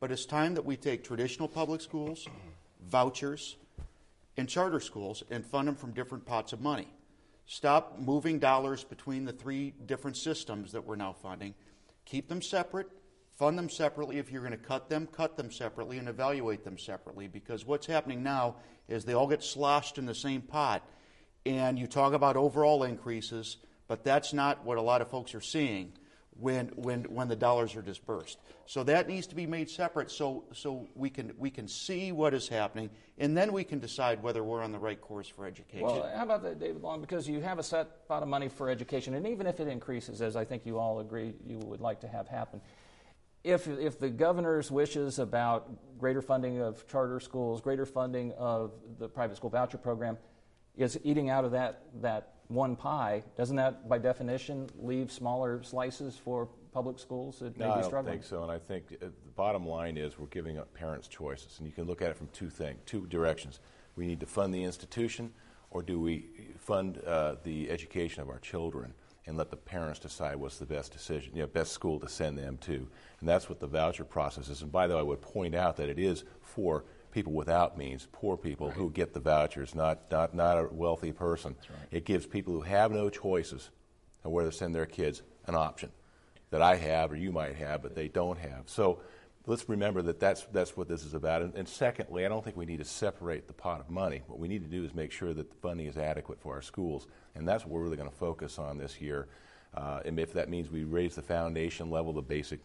but 0.00 0.10
it's 0.10 0.26
time 0.26 0.54
that 0.54 0.64
we 0.64 0.76
take 0.76 1.04
traditional 1.04 1.48
public 1.48 1.80
schools, 1.80 2.26
vouchers, 2.86 3.56
and 4.36 4.48
charter 4.48 4.80
schools 4.80 5.22
and 5.30 5.44
fund 5.44 5.68
them 5.68 5.76
from 5.76 5.92
different 5.92 6.26
pots 6.26 6.52
of 6.52 6.60
money. 6.60 6.88
Stop 7.46 7.98
moving 7.98 8.38
dollars 8.38 8.84
between 8.84 9.24
the 9.24 9.32
three 9.32 9.74
different 9.86 10.16
systems 10.16 10.72
that 10.72 10.84
we're 10.84 10.96
now 10.96 11.12
funding. 11.12 11.54
Keep 12.06 12.28
them 12.28 12.40
separate. 12.40 12.88
Fund 13.36 13.58
them 13.58 13.68
separately. 13.68 14.18
If 14.18 14.30
you're 14.30 14.42
going 14.42 14.52
to 14.52 14.56
cut 14.56 14.88
them, 14.88 15.06
cut 15.06 15.36
them 15.36 15.50
separately 15.50 15.98
and 15.98 16.08
evaluate 16.08 16.64
them 16.64 16.78
separately. 16.78 17.26
Because 17.26 17.66
what's 17.66 17.86
happening 17.86 18.22
now 18.22 18.56
is 18.88 19.04
they 19.04 19.12
all 19.12 19.26
get 19.26 19.42
sloshed 19.42 19.98
in 19.98 20.06
the 20.06 20.14
same 20.14 20.40
pot. 20.40 20.88
And 21.44 21.78
you 21.78 21.86
talk 21.86 22.14
about 22.14 22.36
overall 22.36 22.84
increases, 22.84 23.58
but 23.88 24.04
that's 24.04 24.32
not 24.32 24.64
what 24.64 24.78
a 24.78 24.82
lot 24.82 25.00
of 25.00 25.08
folks 25.08 25.34
are 25.34 25.40
seeing 25.40 25.92
when, 26.38 26.68
when, 26.74 27.04
when 27.04 27.28
the 27.28 27.36
dollars 27.36 27.76
are 27.76 27.82
dispersed. 27.82 28.38
So 28.66 28.82
that 28.84 29.08
needs 29.08 29.26
to 29.28 29.34
be 29.34 29.46
made 29.46 29.70
separate 29.70 30.10
so, 30.10 30.44
so 30.52 30.88
we, 30.94 31.10
can, 31.10 31.32
we 31.38 31.50
can 31.50 31.68
see 31.68 32.12
what 32.12 32.34
is 32.34 32.48
happening, 32.48 32.90
and 33.18 33.36
then 33.36 33.52
we 33.52 33.62
can 33.62 33.78
decide 33.78 34.22
whether 34.22 34.42
we're 34.42 34.62
on 34.62 34.72
the 34.72 34.78
right 34.78 35.00
course 35.00 35.28
for 35.28 35.46
education. 35.46 35.86
Well, 35.86 36.10
how 36.14 36.24
about 36.24 36.42
that, 36.42 36.58
David 36.58 36.82
Long? 36.82 37.00
Because 37.00 37.28
you 37.28 37.40
have 37.40 37.58
a 37.58 37.62
set 37.62 38.08
pot 38.08 38.22
of 38.22 38.28
money 38.28 38.48
for 38.48 38.68
education, 38.68 39.14
and 39.14 39.26
even 39.26 39.46
if 39.46 39.60
it 39.60 39.68
increases, 39.68 40.22
as 40.22 40.34
I 40.34 40.44
think 40.44 40.66
you 40.66 40.78
all 40.78 41.00
agree 41.00 41.34
you 41.46 41.58
would 41.58 41.80
like 41.80 42.00
to 42.00 42.08
have 42.08 42.26
happen, 42.26 42.60
if, 43.44 43.68
if 43.68 44.00
the 44.00 44.08
governor's 44.08 44.70
wishes 44.70 45.18
about 45.18 45.68
greater 45.98 46.22
funding 46.22 46.60
of 46.60 46.86
charter 46.88 47.20
schools, 47.20 47.60
greater 47.60 47.84
funding 47.84 48.32
of 48.32 48.72
the 48.98 49.06
private 49.06 49.36
school 49.36 49.50
voucher 49.50 49.76
program 49.76 50.16
is 50.76 50.98
eating 51.04 51.28
out 51.28 51.44
of 51.44 51.52
that, 51.52 51.82
that 52.00 52.33
one 52.48 52.76
pie, 52.76 53.22
doesn't 53.36 53.56
that, 53.56 53.88
by 53.88 53.98
definition, 53.98 54.68
leave 54.78 55.10
smaller 55.10 55.62
slices 55.62 56.16
for 56.16 56.48
public 56.72 56.98
schools 56.98 57.38
that 57.38 57.56
may 57.56 57.66
No, 57.66 57.74
be 57.74 57.80
I 57.82 57.90
don't 57.90 58.04
think 58.04 58.24
so. 58.24 58.42
And 58.42 58.50
I 58.50 58.58
think 58.58 58.84
uh, 58.92 59.06
the 59.06 59.30
bottom 59.36 59.66
line 59.66 59.96
is 59.96 60.18
we're 60.18 60.26
giving 60.26 60.58
up 60.58 60.72
parents 60.74 61.08
choices, 61.08 61.58
and 61.58 61.66
you 61.66 61.72
can 61.72 61.84
look 61.84 62.02
at 62.02 62.10
it 62.10 62.16
from 62.16 62.28
two 62.28 62.50
things, 62.50 62.80
two 62.84 63.06
directions. 63.06 63.60
We 63.96 64.06
need 64.06 64.20
to 64.20 64.26
fund 64.26 64.52
the 64.52 64.62
institution, 64.62 65.32
or 65.70 65.82
do 65.82 66.00
we 66.00 66.26
fund 66.58 67.00
uh, 67.06 67.36
the 67.44 67.70
education 67.70 68.22
of 68.22 68.28
our 68.28 68.40
children 68.40 68.92
and 69.26 69.38
let 69.38 69.50
the 69.50 69.56
parents 69.56 69.98
decide 70.00 70.36
what's 70.36 70.58
the 70.58 70.66
best 70.66 70.92
decision, 70.92 71.34
you 71.34 71.42
know, 71.42 71.46
best 71.46 71.72
school 71.72 71.98
to 72.00 72.08
send 72.08 72.36
them 72.36 72.58
to? 72.58 72.86
And 73.20 73.28
that's 73.28 73.48
what 73.48 73.58
the 73.60 73.66
voucher 73.66 74.04
process 74.04 74.48
is. 74.48 74.62
And 74.62 74.70
by 74.70 74.86
the 74.86 74.94
way, 74.94 75.00
I 75.00 75.02
would 75.04 75.22
point 75.22 75.54
out 75.54 75.76
that 75.76 75.88
it 75.88 75.98
is 75.98 76.24
for 76.42 76.84
people 77.14 77.32
without 77.32 77.78
means, 77.78 78.08
poor 78.12 78.36
people 78.36 78.70
who 78.70 78.90
get 78.90 79.14
the 79.14 79.20
vouchers, 79.20 79.74
not 79.74 80.10
not 80.10 80.34
not 80.34 80.58
a 80.58 80.68
wealthy 80.70 81.12
person. 81.12 81.54
It 81.90 82.04
gives 82.04 82.26
people 82.26 82.52
who 82.52 82.62
have 82.62 82.90
no 82.90 83.08
choices 83.08 83.70
of 84.24 84.32
where 84.32 84.44
to 84.44 84.52
send 84.52 84.74
their 84.74 84.86
kids 84.86 85.22
an 85.46 85.54
option 85.54 85.90
that 86.50 86.62
I 86.62 86.76
have 86.76 87.12
or 87.12 87.16
you 87.16 87.32
might 87.32 87.56
have, 87.56 87.82
but 87.82 87.94
they 87.94 88.08
don't 88.08 88.38
have. 88.38 88.64
So 88.66 89.00
let's 89.46 89.68
remember 89.68 90.02
that 90.02 90.20
that's, 90.20 90.46
that's 90.52 90.76
what 90.76 90.88
this 90.88 91.04
is 91.04 91.14
about. 91.14 91.42
And, 91.42 91.54
and 91.54 91.68
secondly, 91.68 92.24
I 92.24 92.28
don't 92.28 92.44
think 92.44 92.56
we 92.56 92.64
need 92.64 92.78
to 92.78 92.84
separate 92.84 93.46
the 93.46 93.52
pot 93.52 93.80
of 93.80 93.90
money. 93.90 94.22
What 94.26 94.38
we 94.38 94.48
need 94.48 94.62
to 94.62 94.70
do 94.70 94.84
is 94.84 94.94
make 94.94 95.12
sure 95.12 95.34
that 95.34 95.50
the 95.50 95.56
funding 95.56 95.86
is 95.86 95.96
adequate 95.96 96.40
for 96.40 96.54
our 96.54 96.62
schools. 96.62 97.06
And 97.34 97.46
that's 97.46 97.64
what 97.64 97.72
we're 97.72 97.82
really 97.82 97.96
going 97.96 98.08
to 98.08 98.16
focus 98.16 98.58
on 98.58 98.78
this 98.78 99.00
year. 99.00 99.26
Uh, 99.74 100.00
and 100.04 100.18
if 100.18 100.32
that 100.34 100.48
means 100.48 100.70
we 100.70 100.84
raise 100.84 101.16
the 101.16 101.22
foundation 101.22 101.90
level, 101.90 102.12
the 102.12 102.22
basic 102.22 102.60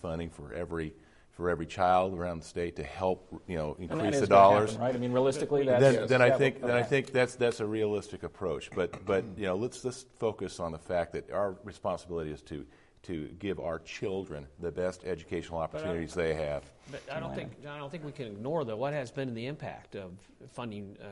funding 0.00 0.30
for 0.30 0.54
every 0.54 0.94
for 1.32 1.48
every 1.48 1.66
child 1.66 2.16
around 2.16 2.40
the 2.40 2.46
state 2.46 2.76
to 2.76 2.84
help 2.84 3.42
you 3.46 3.56
know 3.56 3.76
And 3.78 3.88
that 3.88 3.98
increase 3.98 4.20
the 4.20 4.26
dollars 4.26 4.72
happen, 4.72 4.84
right? 4.84 4.94
I 4.94 4.98
mean, 4.98 5.12
realistically, 5.12 5.64
that's 5.64 5.82
then, 5.82 6.06
then 6.06 6.22
I 6.22 6.30
think 6.30 6.60
then 6.60 6.76
I 6.76 6.82
think 6.82 7.10
that's 7.10 7.34
that's 7.34 7.60
a 7.60 7.66
realistic 7.66 8.22
approach. 8.22 8.70
But 8.74 9.04
but 9.04 9.24
you 9.36 9.46
know 9.46 9.56
let's 9.56 9.84
let's 9.84 10.04
focus 10.18 10.60
on 10.60 10.72
the 10.72 10.78
fact 10.78 11.12
that 11.12 11.30
our 11.30 11.56
responsibility 11.64 12.30
is 12.30 12.42
to 12.42 12.66
to 13.04 13.26
give 13.40 13.58
our 13.58 13.80
children 13.80 14.46
the 14.60 14.70
best 14.70 15.04
educational 15.04 15.58
opportunities 15.58 16.14
they 16.14 16.34
have. 16.34 16.62
But 16.90 17.02
I 17.10 17.18
don't 17.18 17.34
think 17.34 17.52
I 17.68 17.78
don't 17.78 17.90
think 17.90 18.04
we 18.04 18.12
can 18.12 18.26
ignore 18.26 18.64
though 18.64 18.76
what 18.76 18.92
has 18.92 19.10
been 19.10 19.34
the 19.34 19.46
impact 19.46 19.96
of 19.96 20.12
funding, 20.52 20.96
uh, 21.02 21.06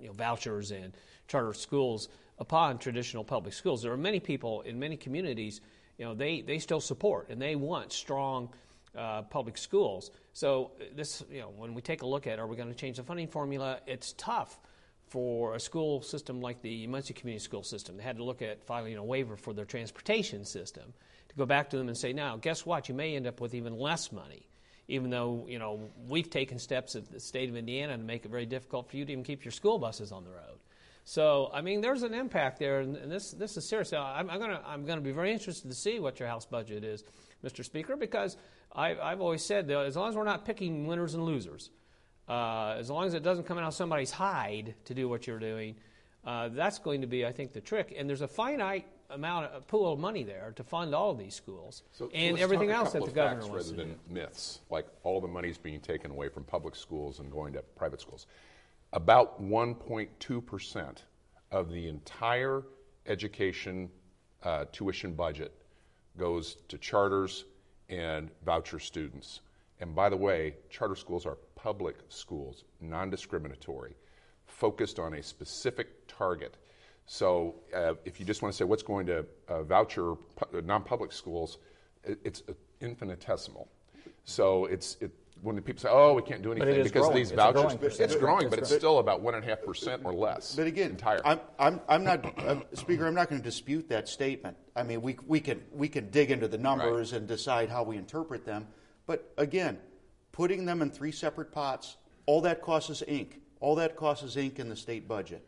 you 0.00 0.06
know, 0.06 0.12
vouchers 0.12 0.70
and 0.70 0.92
charter 1.26 1.52
schools 1.52 2.08
upon 2.38 2.78
traditional 2.78 3.24
public 3.24 3.52
schools. 3.52 3.82
There 3.82 3.92
are 3.92 3.96
many 3.96 4.20
people 4.20 4.62
in 4.62 4.78
many 4.78 4.96
communities, 4.96 5.60
you 5.98 6.04
know, 6.04 6.14
they 6.14 6.42
they 6.42 6.60
still 6.60 6.80
support 6.80 7.28
and 7.28 7.42
they 7.42 7.56
want 7.56 7.92
strong 7.92 8.50
uh, 8.98 9.22
public 9.22 9.56
schools. 9.56 10.10
So 10.32 10.72
this, 10.94 11.22
you 11.30 11.40
know, 11.40 11.52
when 11.56 11.74
we 11.74 11.82
take 11.82 12.02
a 12.02 12.06
look 12.06 12.26
at 12.26 12.38
are 12.38 12.46
we 12.46 12.56
going 12.56 12.68
to 12.68 12.74
change 12.74 12.96
the 12.96 13.04
funding 13.04 13.28
formula? 13.28 13.80
It's 13.86 14.12
tough 14.14 14.58
for 15.08 15.54
a 15.54 15.60
school 15.60 16.02
system 16.02 16.40
like 16.40 16.60
the 16.62 16.86
Muncie 16.86 17.14
Community 17.14 17.42
School 17.42 17.62
System. 17.62 17.96
They 17.96 18.02
had 18.02 18.18
to 18.18 18.24
look 18.24 18.42
at 18.42 18.64
filing 18.64 18.96
a 18.96 19.04
waiver 19.04 19.36
for 19.36 19.54
their 19.54 19.64
transportation 19.64 20.44
system 20.44 20.92
to 21.28 21.36
go 21.36 21.46
back 21.46 21.70
to 21.70 21.78
them 21.78 21.88
and 21.88 21.96
say, 21.96 22.12
now, 22.12 22.36
guess 22.36 22.66
what? 22.66 22.88
You 22.88 22.94
may 22.94 23.16
end 23.16 23.26
up 23.26 23.40
with 23.40 23.54
even 23.54 23.78
less 23.78 24.12
money, 24.12 24.48
even 24.86 25.10
though, 25.10 25.46
you 25.48 25.58
know, 25.58 25.88
we've 26.08 26.28
taken 26.28 26.58
steps 26.58 26.94
at 26.96 27.10
the 27.10 27.20
state 27.20 27.48
of 27.48 27.56
Indiana 27.56 27.96
to 27.96 28.02
make 28.02 28.24
it 28.24 28.30
very 28.30 28.46
difficult 28.46 28.90
for 28.90 28.96
you 28.96 29.04
to 29.04 29.12
even 29.12 29.24
keep 29.24 29.44
your 29.44 29.52
school 29.52 29.78
buses 29.78 30.12
on 30.12 30.24
the 30.24 30.30
road. 30.30 30.58
So, 31.08 31.50
I 31.54 31.62
mean, 31.62 31.80
there's 31.80 32.02
an 32.02 32.12
impact 32.12 32.58
there, 32.58 32.80
and, 32.80 32.94
and 32.94 33.10
this, 33.10 33.30
this 33.30 33.56
is 33.56 33.66
serious. 33.66 33.92
Now, 33.92 34.04
I'm, 34.04 34.28
I'm 34.28 34.38
going 34.38 34.54
I'm 34.66 34.84
gonna 34.84 35.00
be 35.00 35.10
very 35.10 35.32
interested 35.32 35.66
to 35.70 35.74
see 35.74 36.00
what 36.00 36.20
your 36.20 36.28
House 36.28 36.44
budget 36.44 36.84
is, 36.84 37.02
Mr. 37.42 37.64
Speaker, 37.64 37.96
because 37.96 38.36
I, 38.74 38.94
I've 38.94 39.22
always 39.22 39.42
said 39.42 39.68
that 39.68 39.86
as 39.86 39.96
long 39.96 40.10
as 40.10 40.16
we're 40.16 40.24
not 40.24 40.44
picking 40.44 40.86
winners 40.86 41.14
and 41.14 41.24
losers, 41.24 41.70
uh, 42.28 42.76
as 42.78 42.90
long 42.90 43.06
as 43.06 43.14
it 43.14 43.22
doesn't 43.22 43.44
come 43.44 43.56
out 43.56 43.68
of 43.68 43.72
somebody's 43.72 44.10
hide 44.10 44.74
to 44.84 44.92
do 44.92 45.08
what 45.08 45.26
you're 45.26 45.38
doing, 45.38 45.76
uh, 46.26 46.48
that's 46.48 46.78
going 46.78 47.00
to 47.00 47.06
be, 47.06 47.24
I 47.24 47.32
think, 47.32 47.54
the 47.54 47.62
trick. 47.62 47.94
And 47.96 48.06
there's 48.06 48.20
a 48.20 48.28
finite 48.28 48.84
amount 49.08 49.46
of 49.46 49.66
pool 49.66 49.90
of 49.90 49.98
money 49.98 50.24
there 50.24 50.52
to 50.56 50.62
fund 50.62 50.94
all 50.94 51.12
of 51.12 51.18
these 51.18 51.34
schools 51.34 51.84
So- 51.92 52.08
so 52.08 52.10
and 52.14 52.34
let's 52.34 52.42
everything 52.42 52.70
else 52.70 52.92
that 52.92 53.06
the 53.06 53.10
governor 53.10 53.40
facts 53.40 53.50
wants 53.50 53.70
to 53.70 53.76
rather 53.76 53.84
do. 53.88 53.96
than 54.08 54.14
myths, 54.14 54.60
like 54.68 54.86
all 55.04 55.22
the 55.22 55.26
money's 55.26 55.56
being 55.56 55.80
taken 55.80 56.10
away 56.10 56.28
from 56.28 56.44
public 56.44 56.76
schools 56.76 57.18
and 57.18 57.32
going 57.32 57.54
to 57.54 57.62
private 57.76 58.02
schools. 58.02 58.26
About 58.92 59.42
1.2% 59.42 60.96
of 61.50 61.70
the 61.70 61.88
entire 61.88 62.62
education 63.06 63.90
uh, 64.42 64.64
tuition 64.72 65.12
budget 65.12 65.52
goes 66.16 66.56
to 66.68 66.78
charters 66.78 67.44
and 67.88 68.30
voucher 68.44 68.78
students. 68.78 69.40
And 69.80 69.94
by 69.94 70.08
the 70.08 70.16
way, 70.16 70.54
charter 70.70 70.96
schools 70.96 71.26
are 71.26 71.36
public 71.54 71.96
schools, 72.08 72.64
non 72.80 73.10
discriminatory, 73.10 73.94
focused 74.46 74.98
on 74.98 75.14
a 75.14 75.22
specific 75.22 76.06
target. 76.06 76.56
So 77.06 77.56
uh, 77.74 77.94
if 78.04 78.18
you 78.18 78.26
just 78.26 78.42
want 78.42 78.52
to 78.52 78.56
say 78.56 78.64
what's 78.64 78.82
going 78.82 79.06
to 79.06 79.24
uh, 79.48 79.62
voucher 79.62 80.14
pu- 80.14 80.62
non 80.62 80.82
public 80.82 81.12
schools, 81.12 81.58
it, 82.04 82.18
it's 82.24 82.42
infinitesimal. 82.80 83.68
So 84.24 84.66
it's, 84.66 84.96
it, 85.00 85.10
when 85.42 85.56
the 85.56 85.62
people 85.62 85.80
say, 85.80 85.88
"Oh, 85.90 86.14
we 86.14 86.22
can't 86.22 86.42
do 86.42 86.52
anything 86.52 86.82
because 86.82 87.02
growing. 87.02 87.16
these 87.16 87.30
It's 87.30 87.36
vouchers," 87.36 87.62
growing 87.62 87.74
it's 87.76 87.96
percentage. 87.96 88.18
growing, 88.18 88.50
but 88.50 88.58
It's 88.58 88.70
it's 88.70 88.80
still 88.80 88.98
about 88.98 89.20
one 89.20 89.34
and 89.34 89.44
a 89.44 89.48
half 89.48 89.62
percent 89.62 90.02
or 90.04 90.12
less. 90.12 90.54
But 90.54 90.66
again, 90.66 90.90
entire. 90.90 91.20
I'm, 91.24 91.40
I'm, 91.58 91.80
I'm 91.88 92.04
not, 92.04 92.38
uh, 92.40 92.60
Speaker, 92.74 93.06
I'm 93.06 93.14
not 93.14 93.28
going 93.28 93.40
to 93.40 93.44
dispute 93.44 93.88
that 93.88 94.08
statement. 94.08 94.56
I 94.74 94.82
mean, 94.82 95.02
we, 95.02 95.16
we, 95.26 95.40
can, 95.40 95.62
we 95.72 95.88
can 95.88 96.10
dig 96.10 96.30
into 96.30 96.48
the 96.48 96.58
numbers 96.58 97.12
and 97.12 97.26
decide 97.26 97.68
how 97.68 97.82
we 97.82 97.96
interpret 97.96 98.44
them. 98.44 98.66
But 99.06 99.32
again, 99.38 99.78
putting 100.32 100.64
them 100.64 100.82
in 100.82 100.90
three 100.90 101.12
separate 101.12 101.52
pots, 101.52 101.96
all 102.26 102.40
that 102.42 102.60
costs 102.62 102.90
is 102.90 103.02
ink. 103.06 103.40
All 103.60 103.74
that 103.76 103.96
costs 103.96 104.24
is 104.24 104.36
ink 104.36 104.58
in 104.58 104.68
the 104.68 104.76
state 104.76 105.08
budget. 105.08 105.44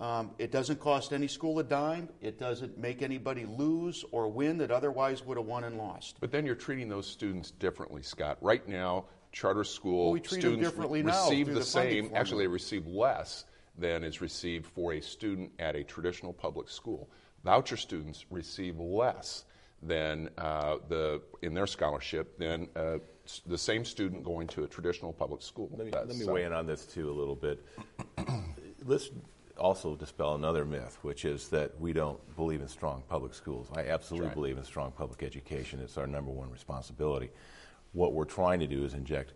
Um, 0.00 0.30
it 0.38 0.52
doesn't 0.52 0.78
cost 0.78 1.12
any 1.12 1.26
school 1.26 1.58
a 1.58 1.64
dime. 1.64 2.08
It 2.20 2.38
doesn't 2.38 2.78
make 2.78 3.02
anybody 3.02 3.46
lose 3.46 4.04
or 4.12 4.28
win 4.28 4.58
that 4.58 4.70
otherwise 4.70 5.24
would 5.24 5.36
have 5.36 5.46
won 5.46 5.64
and 5.64 5.76
lost. 5.76 6.18
But 6.20 6.30
then 6.30 6.46
you're 6.46 6.54
treating 6.54 6.88
those 6.88 7.06
students 7.06 7.50
differently, 7.50 8.02
Scott. 8.02 8.38
Right 8.40 8.66
now, 8.68 9.06
charter 9.32 9.64
school 9.64 10.04
Well, 10.04 10.12
we 10.12 10.22
students 10.22 10.62
differently 10.68 11.02
re- 11.02 11.10
now 11.10 11.24
receive 11.24 11.46
the, 11.48 11.54
the 11.54 11.64
same. 11.64 12.04
formula. 12.04 12.18
Actually, 12.20 12.44
they 12.44 12.48
receive 12.48 12.86
less 12.86 13.44
than 13.76 14.02
is 14.04 14.20
received 14.20 14.66
for 14.66 14.94
a 14.94 15.00
student 15.00 15.52
at 15.58 15.76
a 15.76 15.84
traditional 15.84 16.32
public 16.32 16.68
school. 16.68 17.08
Voucher 17.44 17.76
students 17.76 18.26
receive 18.30 18.78
less 18.78 19.44
than 19.82 20.28
uh, 20.38 20.76
the 20.88 21.22
in 21.42 21.54
their 21.54 21.66
scholarship 21.66 22.36
than 22.38 22.68
uh, 22.74 22.98
the 23.46 23.58
same 23.58 23.84
student 23.84 24.24
going 24.24 24.48
to 24.48 24.64
a 24.64 24.66
traditional 24.66 25.12
public 25.12 25.42
school. 25.42 25.68
Let 25.76 25.84
me, 25.84 25.90
does. 25.92 26.08
let 26.08 26.16
me 26.16 26.24
So- 26.24 26.32
weigh 26.32 26.44
in 26.44 26.52
on 26.52 26.66
this 26.66 26.86
too 26.86 27.10
a 27.10 27.12
little 27.12 27.36
bit. 27.36 27.64
Let's 28.84 29.10
also 29.58 29.94
dispel 29.96 30.34
another 30.34 30.64
myth, 30.64 30.98
which 31.02 31.24
is 31.24 31.48
that 31.48 31.78
we 31.80 31.92
don't 31.92 32.18
believe 32.36 32.60
in 32.60 32.68
strong 32.68 33.02
public 33.08 33.34
schools. 33.34 33.68
I 33.74 33.88
absolutely 33.88 34.28
right. 34.28 34.34
believe 34.34 34.56
in 34.56 34.64
strong 34.64 34.92
public 34.92 35.22
education. 35.22 35.80
It's 35.80 35.98
our 35.98 36.06
number 36.06 36.30
one 36.30 36.50
responsibility. 36.50 37.30
What 37.92 38.12
we're 38.12 38.24
trying 38.24 38.60
to 38.60 38.66
do 38.66 38.84
is 38.84 38.94
inject 38.94 39.32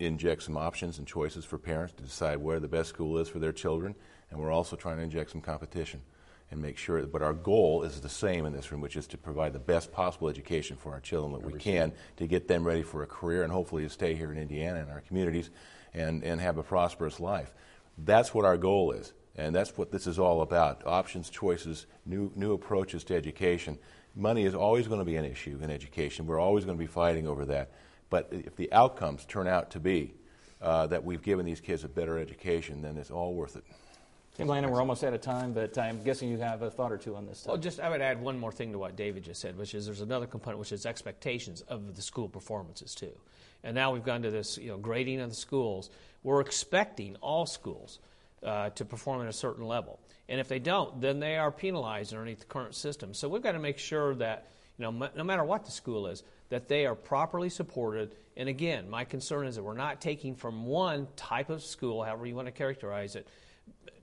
inject 0.00 0.42
some 0.42 0.56
options 0.56 0.98
and 0.98 1.06
choices 1.06 1.44
for 1.44 1.58
parents 1.58 1.92
to 1.94 2.02
decide 2.02 2.38
where 2.38 2.60
the 2.60 2.68
best 2.68 2.88
school 2.88 3.18
is 3.18 3.28
for 3.28 3.38
their 3.38 3.52
children, 3.52 3.94
and 4.30 4.40
we're 4.40 4.50
also 4.50 4.74
trying 4.76 4.96
to 4.96 5.02
inject 5.02 5.30
some 5.30 5.40
competition 5.40 6.00
and 6.50 6.62
make 6.62 6.78
sure. 6.78 7.02
But 7.06 7.22
our 7.22 7.34
goal 7.34 7.82
is 7.82 8.00
the 8.00 8.08
same 8.08 8.46
in 8.46 8.52
this 8.52 8.70
room, 8.72 8.80
which 8.80 8.96
is 8.96 9.06
to 9.08 9.18
provide 9.18 9.52
the 9.52 9.58
best 9.58 9.92
possible 9.92 10.28
education 10.28 10.76
for 10.76 10.92
our 10.92 11.00
children 11.00 11.32
that 11.32 11.52
we 11.52 11.58
can 11.58 11.92
to 12.16 12.26
get 12.26 12.48
them 12.48 12.64
ready 12.64 12.82
for 12.82 13.02
a 13.02 13.06
career 13.06 13.42
and 13.42 13.52
hopefully 13.52 13.82
to 13.82 13.90
stay 13.90 14.14
here 14.14 14.32
in 14.32 14.38
Indiana 14.38 14.80
and 14.80 14.90
our 14.90 15.00
communities 15.00 15.50
and, 15.92 16.22
and 16.24 16.40
have 16.40 16.56
a 16.56 16.62
prosperous 16.62 17.20
life. 17.20 17.52
That's 17.98 18.32
what 18.32 18.44
our 18.44 18.56
goal 18.56 18.92
is, 18.92 19.12
and 19.34 19.54
that's 19.54 19.76
what 19.76 19.90
this 19.90 20.06
is 20.06 20.18
all 20.18 20.40
about: 20.42 20.86
options, 20.86 21.28
choices, 21.28 21.86
new 22.06 22.32
new 22.34 22.52
approaches 22.54 23.04
to 23.04 23.14
education. 23.14 23.78
Money 24.16 24.44
is 24.44 24.54
always 24.54 24.88
going 24.88 24.98
to 24.98 25.04
be 25.04 25.16
an 25.16 25.26
issue 25.26 25.58
in 25.60 25.70
education. 25.70 26.26
We're 26.26 26.40
always 26.40 26.64
going 26.64 26.76
to 26.76 26.82
be 26.82 26.86
fighting 26.86 27.28
over 27.28 27.44
that. 27.46 27.70
But 28.08 28.28
if 28.30 28.56
the 28.56 28.72
outcomes 28.72 29.26
turn 29.26 29.46
out 29.46 29.70
to 29.72 29.80
be 29.80 30.14
uh, 30.62 30.86
that 30.86 31.04
we've 31.04 31.22
given 31.22 31.44
these 31.44 31.60
kids 31.60 31.84
a 31.84 31.88
better 31.88 32.18
education, 32.18 32.80
then 32.80 32.96
it's 32.96 33.10
all 33.10 33.34
worth 33.34 33.56
it. 33.56 33.64
Tim 34.36 34.48
Lanane, 34.48 34.70
we're 34.70 34.80
almost 34.80 35.02
out 35.02 35.14
of 35.14 35.20
time, 35.22 35.52
but 35.52 35.78
I'm 35.78 36.02
guessing 36.02 36.28
you 36.28 36.38
have 36.38 36.60
a 36.62 36.70
thought 36.70 36.92
or 36.92 36.98
two 36.98 37.16
on 37.16 37.26
this. 37.26 37.44
Well, 37.46 37.56
just 37.56 37.80
I 37.80 37.88
would 37.88 38.02
add 38.02 38.20
one 38.20 38.38
more 38.38 38.52
thing 38.52 38.72
to 38.72 38.78
what 38.78 38.94
David 38.94 39.24
just 39.24 39.40
said, 39.40 39.56
which 39.56 39.74
is 39.74 39.86
there's 39.86 40.02
another 40.02 40.26
component, 40.26 40.58
which 40.58 40.72
is 40.72 40.84
expectations 40.84 41.62
of 41.62 41.96
the 41.96 42.02
school 42.02 42.28
performances 42.28 42.94
too. 42.94 43.12
And 43.64 43.74
now 43.74 43.92
we've 43.92 44.04
gone 44.04 44.22
to 44.22 44.30
this, 44.30 44.58
you 44.58 44.68
know, 44.68 44.76
grading 44.76 45.20
of 45.20 45.30
the 45.30 45.36
schools. 45.36 45.88
We're 46.22 46.40
expecting 46.40 47.16
all 47.22 47.46
schools 47.46 47.98
uh, 48.42 48.70
to 48.70 48.84
perform 48.84 49.22
at 49.22 49.28
a 49.28 49.32
certain 49.32 49.66
level, 49.66 50.00
and 50.28 50.40
if 50.40 50.48
they 50.48 50.58
don't, 50.58 51.00
then 51.00 51.20
they 51.20 51.36
are 51.36 51.50
penalized 51.50 52.12
underneath 52.12 52.40
the 52.40 52.46
current 52.46 52.74
system. 52.74 53.14
So 53.14 53.28
we've 53.28 53.42
got 53.42 53.52
to 53.52 53.58
make 53.58 53.78
sure 53.78 54.14
that, 54.16 54.48
you 54.78 54.82
know, 54.82 55.04
m- 55.06 55.12
no 55.16 55.24
matter 55.24 55.44
what 55.44 55.64
the 55.64 55.70
school 55.70 56.06
is, 56.06 56.22
that 56.48 56.68
they 56.68 56.86
are 56.86 56.94
properly 56.94 57.48
supported. 57.48 58.14
And 58.36 58.48
again, 58.48 58.88
my 58.90 59.04
concern 59.04 59.46
is 59.46 59.56
that 59.56 59.62
we're 59.62 59.74
not 59.74 60.00
taking 60.00 60.34
from 60.34 60.66
one 60.66 61.08
type 61.16 61.50
of 61.50 61.62
school, 61.62 62.02
however 62.02 62.26
you 62.26 62.34
want 62.34 62.46
to 62.46 62.52
characterize 62.52 63.16
it, 63.16 63.26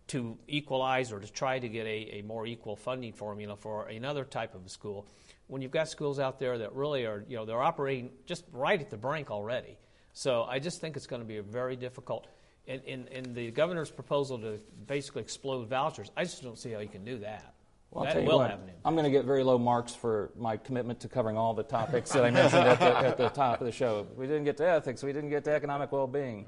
to 0.07 0.37
equalize 0.47 1.11
or 1.11 1.19
to 1.19 1.31
try 1.31 1.59
to 1.59 1.69
get 1.69 1.85
a, 1.85 2.19
a 2.19 2.21
more 2.23 2.45
equal 2.45 2.75
funding 2.75 3.13
formula 3.13 3.55
for 3.55 3.87
another 3.87 4.25
type 4.25 4.55
of 4.55 4.69
school 4.69 5.07
when 5.47 5.61
you've 5.61 5.71
got 5.71 5.87
schools 5.89 6.19
out 6.19 6.39
there 6.39 6.57
that 6.57 6.73
really 6.73 7.05
are, 7.05 7.23
you 7.27 7.35
know, 7.35 7.45
they're 7.45 7.61
operating 7.61 8.09
just 8.25 8.43
right 8.51 8.79
at 8.79 8.89
the 8.89 8.97
brink 8.97 9.29
already. 9.29 9.77
So 10.13 10.43
I 10.43 10.59
just 10.59 10.81
think 10.81 10.95
it's 10.95 11.07
going 11.07 11.21
to 11.21 11.27
be 11.27 11.37
a 11.37 11.43
very 11.43 11.75
difficult. 11.75 12.27
In, 12.65 12.79
in, 12.81 13.07
in 13.07 13.33
the 13.33 13.51
governor's 13.51 13.91
proposal 13.91 14.39
to 14.39 14.57
basically 14.87 15.21
explode 15.21 15.67
vouchers, 15.67 16.11
I 16.15 16.23
just 16.23 16.41
don't 16.41 16.57
see 16.57 16.71
how 16.71 16.79
you 16.79 16.87
can 16.87 17.03
do 17.03 17.17
that. 17.19 17.53
Well, 17.91 18.05
that 18.05 18.23
will 18.23 18.39
what, 18.39 18.49
have 18.49 18.59
an 18.59 18.69
impact. 18.69 18.81
I'm 18.85 18.95
going 18.95 19.03
to 19.03 19.11
get 19.11 19.25
very 19.25 19.43
low 19.43 19.59
marks 19.59 19.93
for 19.93 20.31
my 20.35 20.57
commitment 20.57 21.01
to 21.01 21.07
covering 21.07 21.37
all 21.37 21.53
the 21.53 21.63
topics 21.63 22.11
that 22.13 22.23
I 22.23 22.31
mentioned 22.31 22.67
at, 22.67 22.79
the, 22.79 22.97
at 22.97 23.17
the 23.17 23.29
top 23.29 23.61
of 23.61 23.65
the 23.65 23.71
show. 23.71 24.07
We 24.15 24.25
didn't 24.25 24.45
get 24.45 24.57
to 24.57 24.67
ethics, 24.67 25.03
we 25.03 25.13
didn't 25.13 25.29
get 25.29 25.43
to 25.43 25.51
economic 25.51 25.91
well 25.91 26.07
being. 26.07 26.45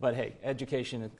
But 0.00 0.14
hey, 0.14 0.34
education 0.42 1.10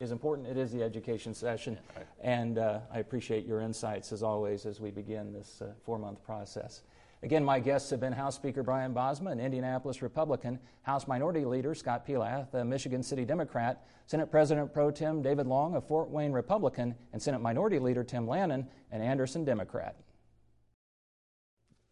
is 0.00 0.10
important. 0.10 0.48
It 0.48 0.58
is 0.58 0.70
the 0.70 0.82
education 0.82 1.32
session. 1.32 1.78
And 2.20 2.58
uh, 2.58 2.80
I 2.92 2.98
appreciate 2.98 3.46
your 3.46 3.60
insights 3.60 4.12
as 4.12 4.22
always 4.22 4.66
as 4.66 4.80
we 4.80 4.90
begin 4.90 5.32
this 5.32 5.62
uh, 5.62 5.72
four 5.84 5.98
month 5.98 6.22
process. 6.24 6.82
Again, 7.22 7.44
my 7.44 7.60
guests 7.60 7.90
have 7.90 8.00
been 8.00 8.12
House 8.12 8.36
Speaker 8.36 8.62
Brian 8.62 8.92
Bosma, 8.92 9.32
an 9.32 9.40
Indianapolis 9.40 10.02
Republican, 10.02 10.58
House 10.82 11.08
Minority 11.08 11.44
Leader 11.44 11.74
Scott 11.74 12.06
Pelath, 12.06 12.52
a 12.52 12.64
Michigan 12.64 13.02
City 13.02 13.24
Democrat, 13.24 13.86
Senate 14.06 14.30
President 14.30 14.72
Pro 14.72 14.90
Tem 14.90 15.22
David 15.22 15.46
Long, 15.46 15.76
a 15.76 15.80
Fort 15.80 16.10
Wayne 16.10 16.32
Republican, 16.32 16.94
and 17.12 17.20
Senate 17.20 17.40
Minority 17.40 17.78
Leader 17.78 18.04
Tim 18.04 18.26
Lanane, 18.26 18.66
an 18.92 19.00
Anderson 19.00 19.44
Democrat. 19.44 19.96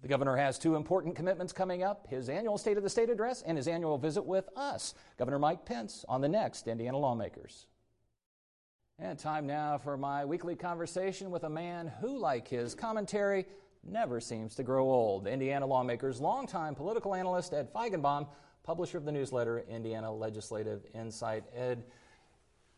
The 0.02 0.08
governor 0.08 0.36
has 0.36 0.58
two 0.58 0.76
important 0.76 1.16
commitments 1.16 1.54
coming 1.54 1.82
up 1.82 2.06
his 2.08 2.28
annual 2.28 2.58
State 2.58 2.76
of 2.76 2.82
the 2.82 2.90
State 2.90 3.08
address 3.08 3.40
and 3.40 3.56
his 3.56 3.66
annual 3.66 3.96
visit 3.96 4.26
with 4.26 4.46
us, 4.54 4.94
Governor 5.18 5.38
Mike 5.38 5.64
Pence, 5.64 6.04
on 6.06 6.20
the 6.20 6.28
next 6.28 6.68
Indiana 6.68 6.98
Lawmakers. 6.98 7.66
And 8.98 9.18
time 9.18 9.46
now 9.46 9.78
for 9.78 9.96
my 9.96 10.26
weekly 10.26 10.54
conversation 10.54 11.30
with 11.30 11.44
a 11.44 11.50
man 11.50 11.90
who, 12.00 12.18
like 12.18 12.46
his 12.46 12.74
commentary, 12.74 13.46
never 13.86 14.20
seems 14.20 14.54
to 14.54 14.62
grow 14.62 14.84
old. 14.84 15.26
Indiana 15.26 15.66
Lawmakers' 15.66 16.20
longtime 16.20 16.74
political 16.74 17.14
analyst 17.14 17.52
Ed 17.52 17.72
Feigenbaum, 17.72 18.26
publisher 18.62 18.98
of 18.98 19.04
the 19.04 19.12
newsletter 19.12 19.64
Indiana 19.68 20.12
Legislative 20.12 20.86
Insight. 20.94 21.44
Ed, 21.54 21.84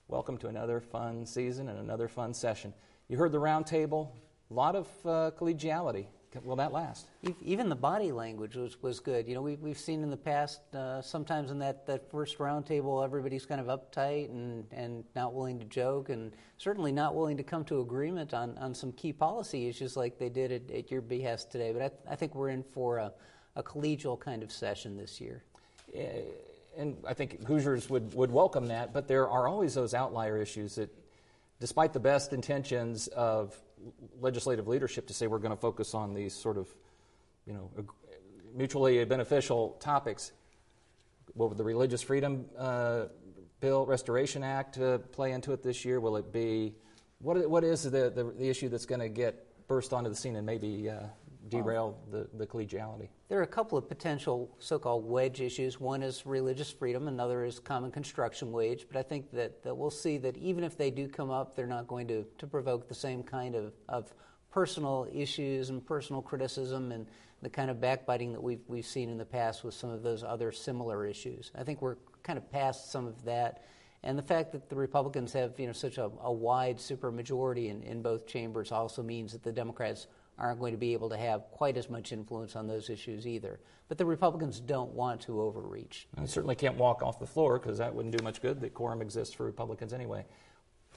welcome 0.09 0.37
to 0.39 0.49
another 0.49 0.81
fun 0.81 1.25
season 1.25 1.69
and 1.69 1.79
another 1.79 2.09
fun 2.09 2.35
session. 2.35 2.75
You 3.09 3.17
heard 3.17 3.33
the 3.33 3.41
roundtable, 3.41 4.09
a 4.51 4.55
lot 4.55 4.75
of 4.75 4.89
uh, 5.05 5.31
collegiality. 5.39 6.07
Will 6.45 6.57
that 6.57 6.73
last? 6.73 7.07
Even 7.41 7.69
the 7.69 7.77
body 7.77 8.13
language 8.13 8.57
was, 8.57 8.81
was 8.83 9.01
good. 9.01 9.27
You 9.27 9.35
know, 9.35 9.43
we, 9.43 9.57
we've 9.57 9.79
seen 9.79 10.03
in 10.03 10.11
the 10.11 10.17
past, 10.17 10.61
uh, 10.75 11.01
sometimes 11.01 11.51
in 11.51 11.59
that, 11.61 11.87
that 11.87 12.11
first 12.11 12.39
roundtable, 12.39 13.03
everybody's 13.05 13.47
kind 13.47 13.61
of 13.61 13.67
uptight 13.67 14.31
and, 14.31 14.67
and 14.71 15.05
not 15.15 15.33
willing 15.33 15.59
to 15.59 15.65
joke, 15.65 16.11
and 16.11 16.33
certainly 16.59 16.93
not 16.93 17.15
willing 17.15 17.37
to 17.39 17.43
come 17.43 17.65
to 17.65 17.81
agreement 17.81 18.35
on, 18.35 18.57
on 18.59 18.75
some 18.75 18.93
key 18.93 19.13
policy 19.13 19.69
issues 19.69 19.97
like 19.97 20.19
they 20.19 20.29
did 20.29 20.53
at, 20.53 20.71
at 20.71 20.91
your 20.91 21.01
behest 21.01 21.51
today. 21.51 21.73
But 21.73 21.83
I, 21.83 22.13
I 22.13 22.17
think 22.17 22.35
we're 22.35 22.51
in 22.51 22.63
for 22.63 22.99
a, 22.99 23.13
a 23.55 23.63
collegial 23.63 24.19
kind 24.19 24.43
of 24.43 24.53
session 24.53 24.97
this 24.97 25.21
year. 25.21 25.43
Eh, 25.95 26.21
and 26.77 26.97
I 27.07 27.15
think 27.15 27.47
Hoosiers 27.47 27.89
would, 27.89 28.13
would 28.15 28.31
welcome 28.31 28.69
that, 28.69 28.93
but 28.93 29.09
there 29.09 29.29
are 29.29 29.49
always 29.49 29.75
those 29.75 29.95
outlier 29.95 30.37
issues 30.37 30.75
that, 30.75 30.91
despite 31.59 31.95
the 31.95 32.01
best 32.01 32.35
intentions 32.35 33.09
of 33.09 33.57
legislative 34.21 34.67
leadership 34.67 35.07
to 35.07 35.15
say 35.15 35.27
we're 35.27 35.39
going 35.39 35.55
to 35.55 35.61
focus 35.61 35.95
on 35.95 36.15
these 36.15 36.35
sort 36.35 36.57
of, 36.57 36.69
you 37.47 37.53
know, 37.53 37.71
mutually 38.55 39.05
beneficial 39.05 39.77
topics, 39.81 40.33
will 41.35 41.49
the 41.51 41.65
Religious 41.65 42.03
Freedom 42.03 42.47
uh, 42.59 43.05
Bill 43.61 43.87
Restoration 43.87 44.43
Act 44.43 44.79
uh, 44.79 44.99
play 44.99 45.33
into 45.33 45.53
it 45.53 45.63
this 45.63 45.85
year? 45.85 46.01
Will 46.01 46.17
it 46.17 46.33
be, 46.33 46.75
what, 47.21 47.49
what 47.49 47.65
is 47.65 47.83
the, 47.83 48.11
the, 48.11 48.33
the 48.39 48.49
issue 48.49 48.69
that's 48.69 48.87
going 48.87 49.01
to 49.01 49.09
get 49.09 49.47
burst 49.69 49.93
onto 49.93 50.09
the 50.09 50.17
scene 50.17 50.37
and 50.37 50.47
maybe 50.47 50.89
uh, 50.89 51.01
derail 51.49 51.99
the, 52.11 52.29
the 52.35 52.47
collegiality? 52.47 53.09
There 53.29 53.39
are 53.39 53.45
a 53.45 53.47
couple 53.47 53.77
of 53.77 53.89
potential 53.89 54.55
so-called 54.59 55.05
wedge 55.05 55.41
issues. 55.41 55.81
One 55.81 56.03
is 56.03 56.27
religious 56.27 56.71
freedom, 56.71 57.09
another 57.09 57.45
is 57.45 57.59
common 57.59 57.91
construction 57.91 58.53
wage. 58.53 58.87
But 58.91 58.99
I 58.99 59.03
think 59.03 59.31
that, 59.33 59.63
that 59.63 59.77
we'll 59.77 59.91
see 59.91 60.19
that 60.19 60.37
even 60.37 60.65
if 60.65 60.77
they 60.77 60.91
do 60.91 61.09
come 61.09 61.31
up, 61.31 61.55
they're 61.55 61.67
not 61.67 61.87
going 61.87 62.09
to, 62.09 62.25
to 62.39 62.47
provoke 62.47 62.89
the 62.89 62.95
same 62.95 63.23
kind 63.23 63.55
of, 63.55 63.73
of 63.89 64.13
personal 64.51 65.09
issues 65.13 65.71
and 65.71 65.85
personal 65.85 66.23
criticism 66.23 66.93
and 66.93 67.07
the 67.43 67.51
kind 67.51 67.71
of 67.71 67.81
backbiting 67.81 68.33
that 68.33 68.43
we've, 68.43 68.63
we've 68.67 68.87
seen 68.87 69.11
in 69.11 69.19
the 69.19 69.25
past 69.25 69.63
with 69.63 69.75
some 69.75 69.91
of 69.91 70.03
those 70.03 70.25
other 70.25 70.51
similar 70.51 71.05
issues. 71.05 71.51
I 71.55 71.63
think 71.63 71.83
we're 71.83 71.97
kind 72.23 72.39
of 72.39 72.51
past 72.51 72.91
some 72.91 73.07
of 73.07 73.25
that. 73.25 73.65
And 74.03 74.19
the 74.19 74.23
fact 74.23 74.53
that 74.53 74.69
the 74.69 74.77
Republicans 74.77 75.33
have 75.33 75.59
you 75.59 75.67
know, 75.67 75.73
such 75.73 75.99
a, 75.99 76.11
a 76.23 76.33
wide 76.33 76.79
supermajority 76.79 77.71
in, 77.71 77.83
in 77.83 78.03
both 78.03 78.27
chambers 78.27 78.73
also 78.73 79.03
means 79.03 79.33
that 79.33 79.43
the 79.43 79.53
Democrats 79.53 80.07
aren't 80.39 80.61
going 80.61 80.73
to 80.73 80.79
be 80.79 80.93
able 80.93 81.09
to 81.11 81.17
have 81.17 81.51
quite 81.51 81.77
as 81.77 81.89
much 81.89 82.13
influence 82.13 82.57
on 82.57 82.67
those 82.67 82.91
issues 82.91 83.27
either. 83.27 83.61
But 83.89 83.99
the 83.99 84.05
Republicans 84.05 84.61
don't 84.61 84.93
want 84.93 85.21
to 85.23 85.41
overreach. 85.41 86.09
I 86.19 86.27
certainly 86.27 86.57
can't 86.57 86.77
walk 86.77 87.03
off 87.03 87.19
the 87.19 87.27
floor 87.27 87.59
because 87.59 87.79
that 87.79 87.95
wouldn't 87.95 88.17
do 88.17 88.23
much 88.23 88.43
good. 88.43 88.61
The 88.61 88.69
quorum 88.69 89.01
exists 89.01 89.35
for 89.35 89.45
Republicans 89.45 89.93
anyway. 89.93 90.25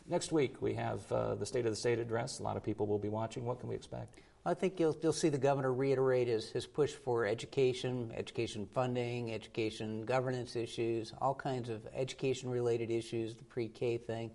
Next 0.08 0.32
week, 0.32 0.62
we 0.62 0.74
have 0.74 1.10
uh, 1.12 1.36
the 1.36 1.46
State 1.46 1.66
of 1.66 1.72
the 1.72 1.76
State 1.76 2.00
address. 2.00 2.40
A 2.40 2.44
lot 2.44 2.58
of 2.58 2.64
people 2.64 2.88
will 2.88 2.98
be 2.98 3.10
watching. 3.10 3.46
What 3.46 3.60
can 3.60 3.70
we 3.70 3.76
expect? 3.76 4.16
I 4.46 4.56
think 4.56 4.80
you'll, 4.80 4.98
you'll 5.04 5.14
see 5.14 5.30
the 5.30 5.38
governor 5.38 5.74
reiterate 5.74 6.28
his, 6.28 6.50
his 6.50 6.66
push 6.66 6.94
for 6.94 7.26
education, 7.26 8.12
education 8.16 8.66
funding, 8.66 9.34
education 9.34 10.04
governance 10.04 10.56
issues, 10.56 11.14
all 11.22 11.36
kinds 11.36 11.70
of 11.70 11.88
education 11.94 12.50
related 12.50 12.90
issues, 12.90 13.36
the 13.36 13.44
pre 13.44 13.68
K 13.68 13.98
thing. 13.98 14.32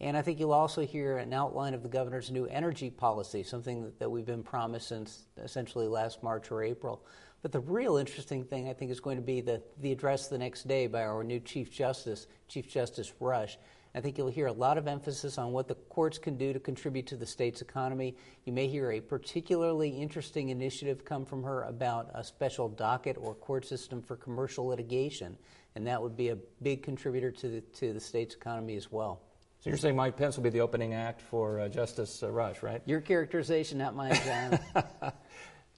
And 0.00 0.16
I 0.16 0.22
think 0.22 0.40
you'll 0.40 0.54
also 0.54 0.80
hear 0.80 1.18
an 1.18 1.34
outline 1.34 1.74
of 1.74 1.82
the 1.82 1.88
governor's 1.88 2.30
new 2.30 2.46
energy 2.46 2.88
policy, 2.88 3.42
something 3.42 3.92
that, 3.98 4.10
we've 4.10 4.24
been 4.24 4.42
promised 4.42 4.88
since 4.88 5.24
essentially 5.36 5.86
last 5.86 6.22
March 6.22 6.50
or 6.50 6.62
April. 6.62 7.04
But 7.42 7.52
the 7.52 7.60
real 7.60 7.98
interesting 7.98 8.44
thing, 8.44 8.68
I 8.68 8.72
think, 8.72 8.90
is 8.90 9.00
going 9.00 9.16
to 9.16 9.22
be 9.22 9.42
the, 9.42 9.62
the 9.80 9.92
address 9.92 10.28
the 10.28 10.38
next 10.38 10.66
day 10.66 10.86
by 10.86 11.02
our 11.02 11.22
new 11.22 11.38
Chief 11.38 11.70
Justice, 11.70 12.26
Chief 12.48 12.66
Justice 12.66 13.12
Rush. 13.20 13.58
I 13.94 14.00
think 14.00 14.16
you'll 14.16 14.28
hear 14.28 14.46
a 14.46 14.52
lot 14.52 14.78
of 14.78 14.86
emphasis 14.86 15.36
on 15.36 15.52
what 15.52 15.68
the 15.68 15.74
courts 15.74 16.16
can 16.16 16.36
do 16.38 16.52
to 16.54 16.60
contribute 16.60 17.06
to 17.08 17.16
the 17.16 17.26
state's 17.26 17.60
economy. 17.60 18.16
You 18.46 18.52
may 18.52 18.68
hear 18.68 18.92
a 18.92 19.00
particularly 19.00 19.90
interesting 19.90 20.48
initiative 20.48 21.04
come 21.04 21.26
from 21.26 21.42
her 21.42 21.62
about 21.62 22.10
a 22.14 22.24
special 22.24 22.68
docket 22.68 23.16
or 23.18 23.34
court 23.34 23.66
system 23.66 24.00
for 24.00 24.16
commercial 24.16 24.66
litigation, 24.66 25.36
and 25.74 25.86
that 25.86 26.00
would 26.00 26.16
be 26.16 26.28
a 26.28 26.38
big 26.62 26.82
contributor 26.82 27.30
to 27.32 27.48
the, 27.48 27.60
to 27.60 27.92
the 27.92 28.00
state's 28.00 28.34
economy 28.34 28.76
as 28.76 28.90
well. 28.90 29.22
So 29.60 29.68
you're 29.68 29.76
saying 29.76 29.96
Mike 29.96 30.16
Pence 30.16 30.36
will 30.36 30.44
be 30.44 30.50
the 30.50 30.62
opening 30.62 30.94
act 30.94 31.20
for 31.20 31.60
uh, 31.60 31.68
Justice 31.68 32.22
uh, 32.22 32.30
Rush, 32.30 32.62
right? 32.62 32.80
Your 32.86 33.00
characterization, 33.00 33.76
not 33.78 33.94
mine, 33.94 34.18
Jon. 34.24 35.12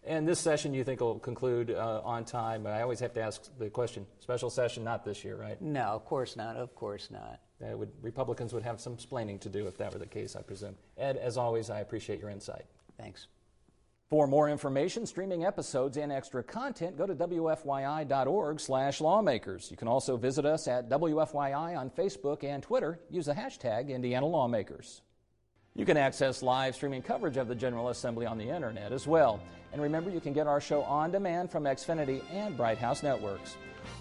And 0.05 0.27
this 0.27 0.41
session 0.41 0.75
you 0.75 0.83
think 0.83 1.01
will 1.01 1.21
conclude 1.21 1.71
uh, 1.71 2.01
on 2.05 2.25
time? 2.25 2.67
I 2.67 2.83
always 2.83 2.99
have 3.01 3.15
to 3.15 3.21
ask 3.21 3.41
the 3.59 3.71
question: 3.71 4.05
special 4.19 4.51
session, 4.51 4.83
not 4.83 5.05
this 5.05 5.23
year, 5.23 5.37
right? 5.37 5.61
No, 5.63 5.83
of 5.83 6.05
course 6.05 6.35
not. 6.35 6.57
Of 6.57 6.75
course 6.75 7.09
not. 7.11 7.39
Would, 7.61 7.93
Republicans 8.03 8.53
would 8.53 8.65
have 8.65 8.81
some 8.81 8.95
explaining 8.95 9.39
to 9.41 9.49
do 9.49 9.69
if 9.69 9.79
that 9.79 9.93
were 9.93 10.01
the 10.01 10.07
case, 10.07 10.35
I 10.35 10.43
presume. 10.43 10.75
Ed, 10.99 11.17
as 11.17 11.37
always, 11.37 11.71
I 11.71 11.79
appreciate 11.79 12.19
your 12.19 12.31
insight. 12.31 12.65
Thanks. 12.99 13.29
For 14.13 14.27
more 14.27 14.51
information, 14.51 15.07
streaming 15.07 15.47
episodes, 15.47 15.97
and 15.97 16.13
extra 16.13 16.43
content, 16.43 16.99
go 16.99 17.07
to 17.07 17.15
wfyi.org/lawmakers. 17.15 19.71
You 19.71 19.77
can 19.79 19.89
also 19.89 20.19
visit 20.19 20.45
us 20.45 20.69
at 20.69 20.91
WFYI 20.91 21.75
on 21.75 21.89
Facebook 21.89 22.45
and 22.45 22.63
Twitter. 22.63 23.01
Use 23.09 23.25
the 23.25 23.33
hashtag 23.33 23.89
Indiana 23.89 24.27
Lawmakers. 24.27 25.01
You 25.75 25.87
can 25.87 25.97
access 25.97 26.43
live 26.43 26.75
streaming 26.75 27.01
coverage 27.01 27.39
of 27.39 27.49
the 27.49 27.55
General 27.55 27.89
Assembly 27.89 28.27
on 28.27 28.37
the 28.37 28.51
internet 28.51 28.93
as 28.93 29.07
well. 29.07 29.41
And 29.73 29.81
remember, 29.81 30.11
you 30.11 30.21
can 30.21 30.35
get 30.35 30.47
our 30.47 30.61
show 30.61 30.83
on 30.83 31.11
demand 31.11 31.51
from 31.51 31.65
Xfinity 31.65 32.21
and 32.31 32.55
Bright 32.55 32.77
House 32.77 33.03
Networks. 33.03 33.57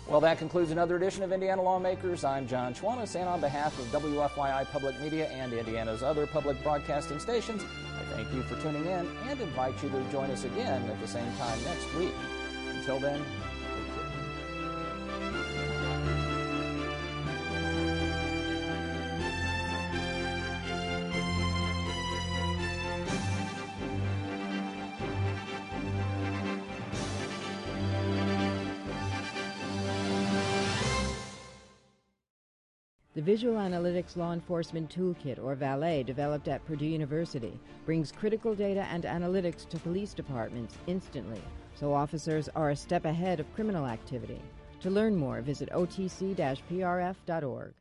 Well, 0.07 0.21
that 0.21 0.37
concludes 0.37 0.71
another 0.71 0.95
edition 0.95 1.23
of 1.23 1.31
Indiana 1.31 1.61
Lawmakers. 1.61 2.23
I'm 2.23 2.47
Jon 2.47 2.73
Schwantes, 2.73 3.15
and 3.15 3.29
on 3.29 3.39
behalf 3.39 3.77
of 3.79 3.85
WFYI 4.01 4.69
Public 4.71 4.99
Media 4.99 5.27
and 5.29 5.53
Indiana's 5.53 6.03
other 6.03 6.27
public 6.27 6.61
broadcasting 6.63 7.19
stations, 7.19 7.63
I 7.63 8.15
thank 8.15 8.33
you 8.33 8.43
for 8.43 8.61
tuning 8.61 8.85
in 8.85 9.07
and 9.27 9.39
invite 9.39 9.81
you 9.81 9.89
to 9.89 10.03
join 10.11 10.29
us 10.31 10.43
again 10.43 10.83
at 10.89 10.99
the 10.99 11.07
same 11.07 11.31
time 11.37 11.63
next 11.63 11.93
week. 11.95 12.13
Until 12.69 12.99
then, 12.99 13.23
The 33.21 33.33
Visual 33.33 33.57
Analytics 33.57 34.17
Law 34.17 34.33
Enforcement 34.33 34.89
Toolkit, 34.89 35.37
or 35.37 35.53
VALET, 35.53 36.07
developed 36.07 36.47
at 36.47 36.65
Purdue 36.65 36.87
University, 36.87 37.53
brings 37.85 38.11
critical 38.11 38.55
data 38.55 38.87
and 38.89 39.03
analytics 39.03 39.69
to 39.69 39.77
police 39.77 40.15
departments 40.15 40.79
instantly, 40.87 41.39
so 41.75 41.93
officers 41.93 42.49
are 42.55 42.71
a 42.71 42.75
step 42.75 43.05
ahead 43.05 43.39
of 43.39 43.53
criminal 43.53 43.85
activity. 43.85 44.41
To 44.79 44.89
learn 44.89 45.15
more, 45.15 45.39
visit 45.41 45.69
otc-prf.org. 45.69 47.73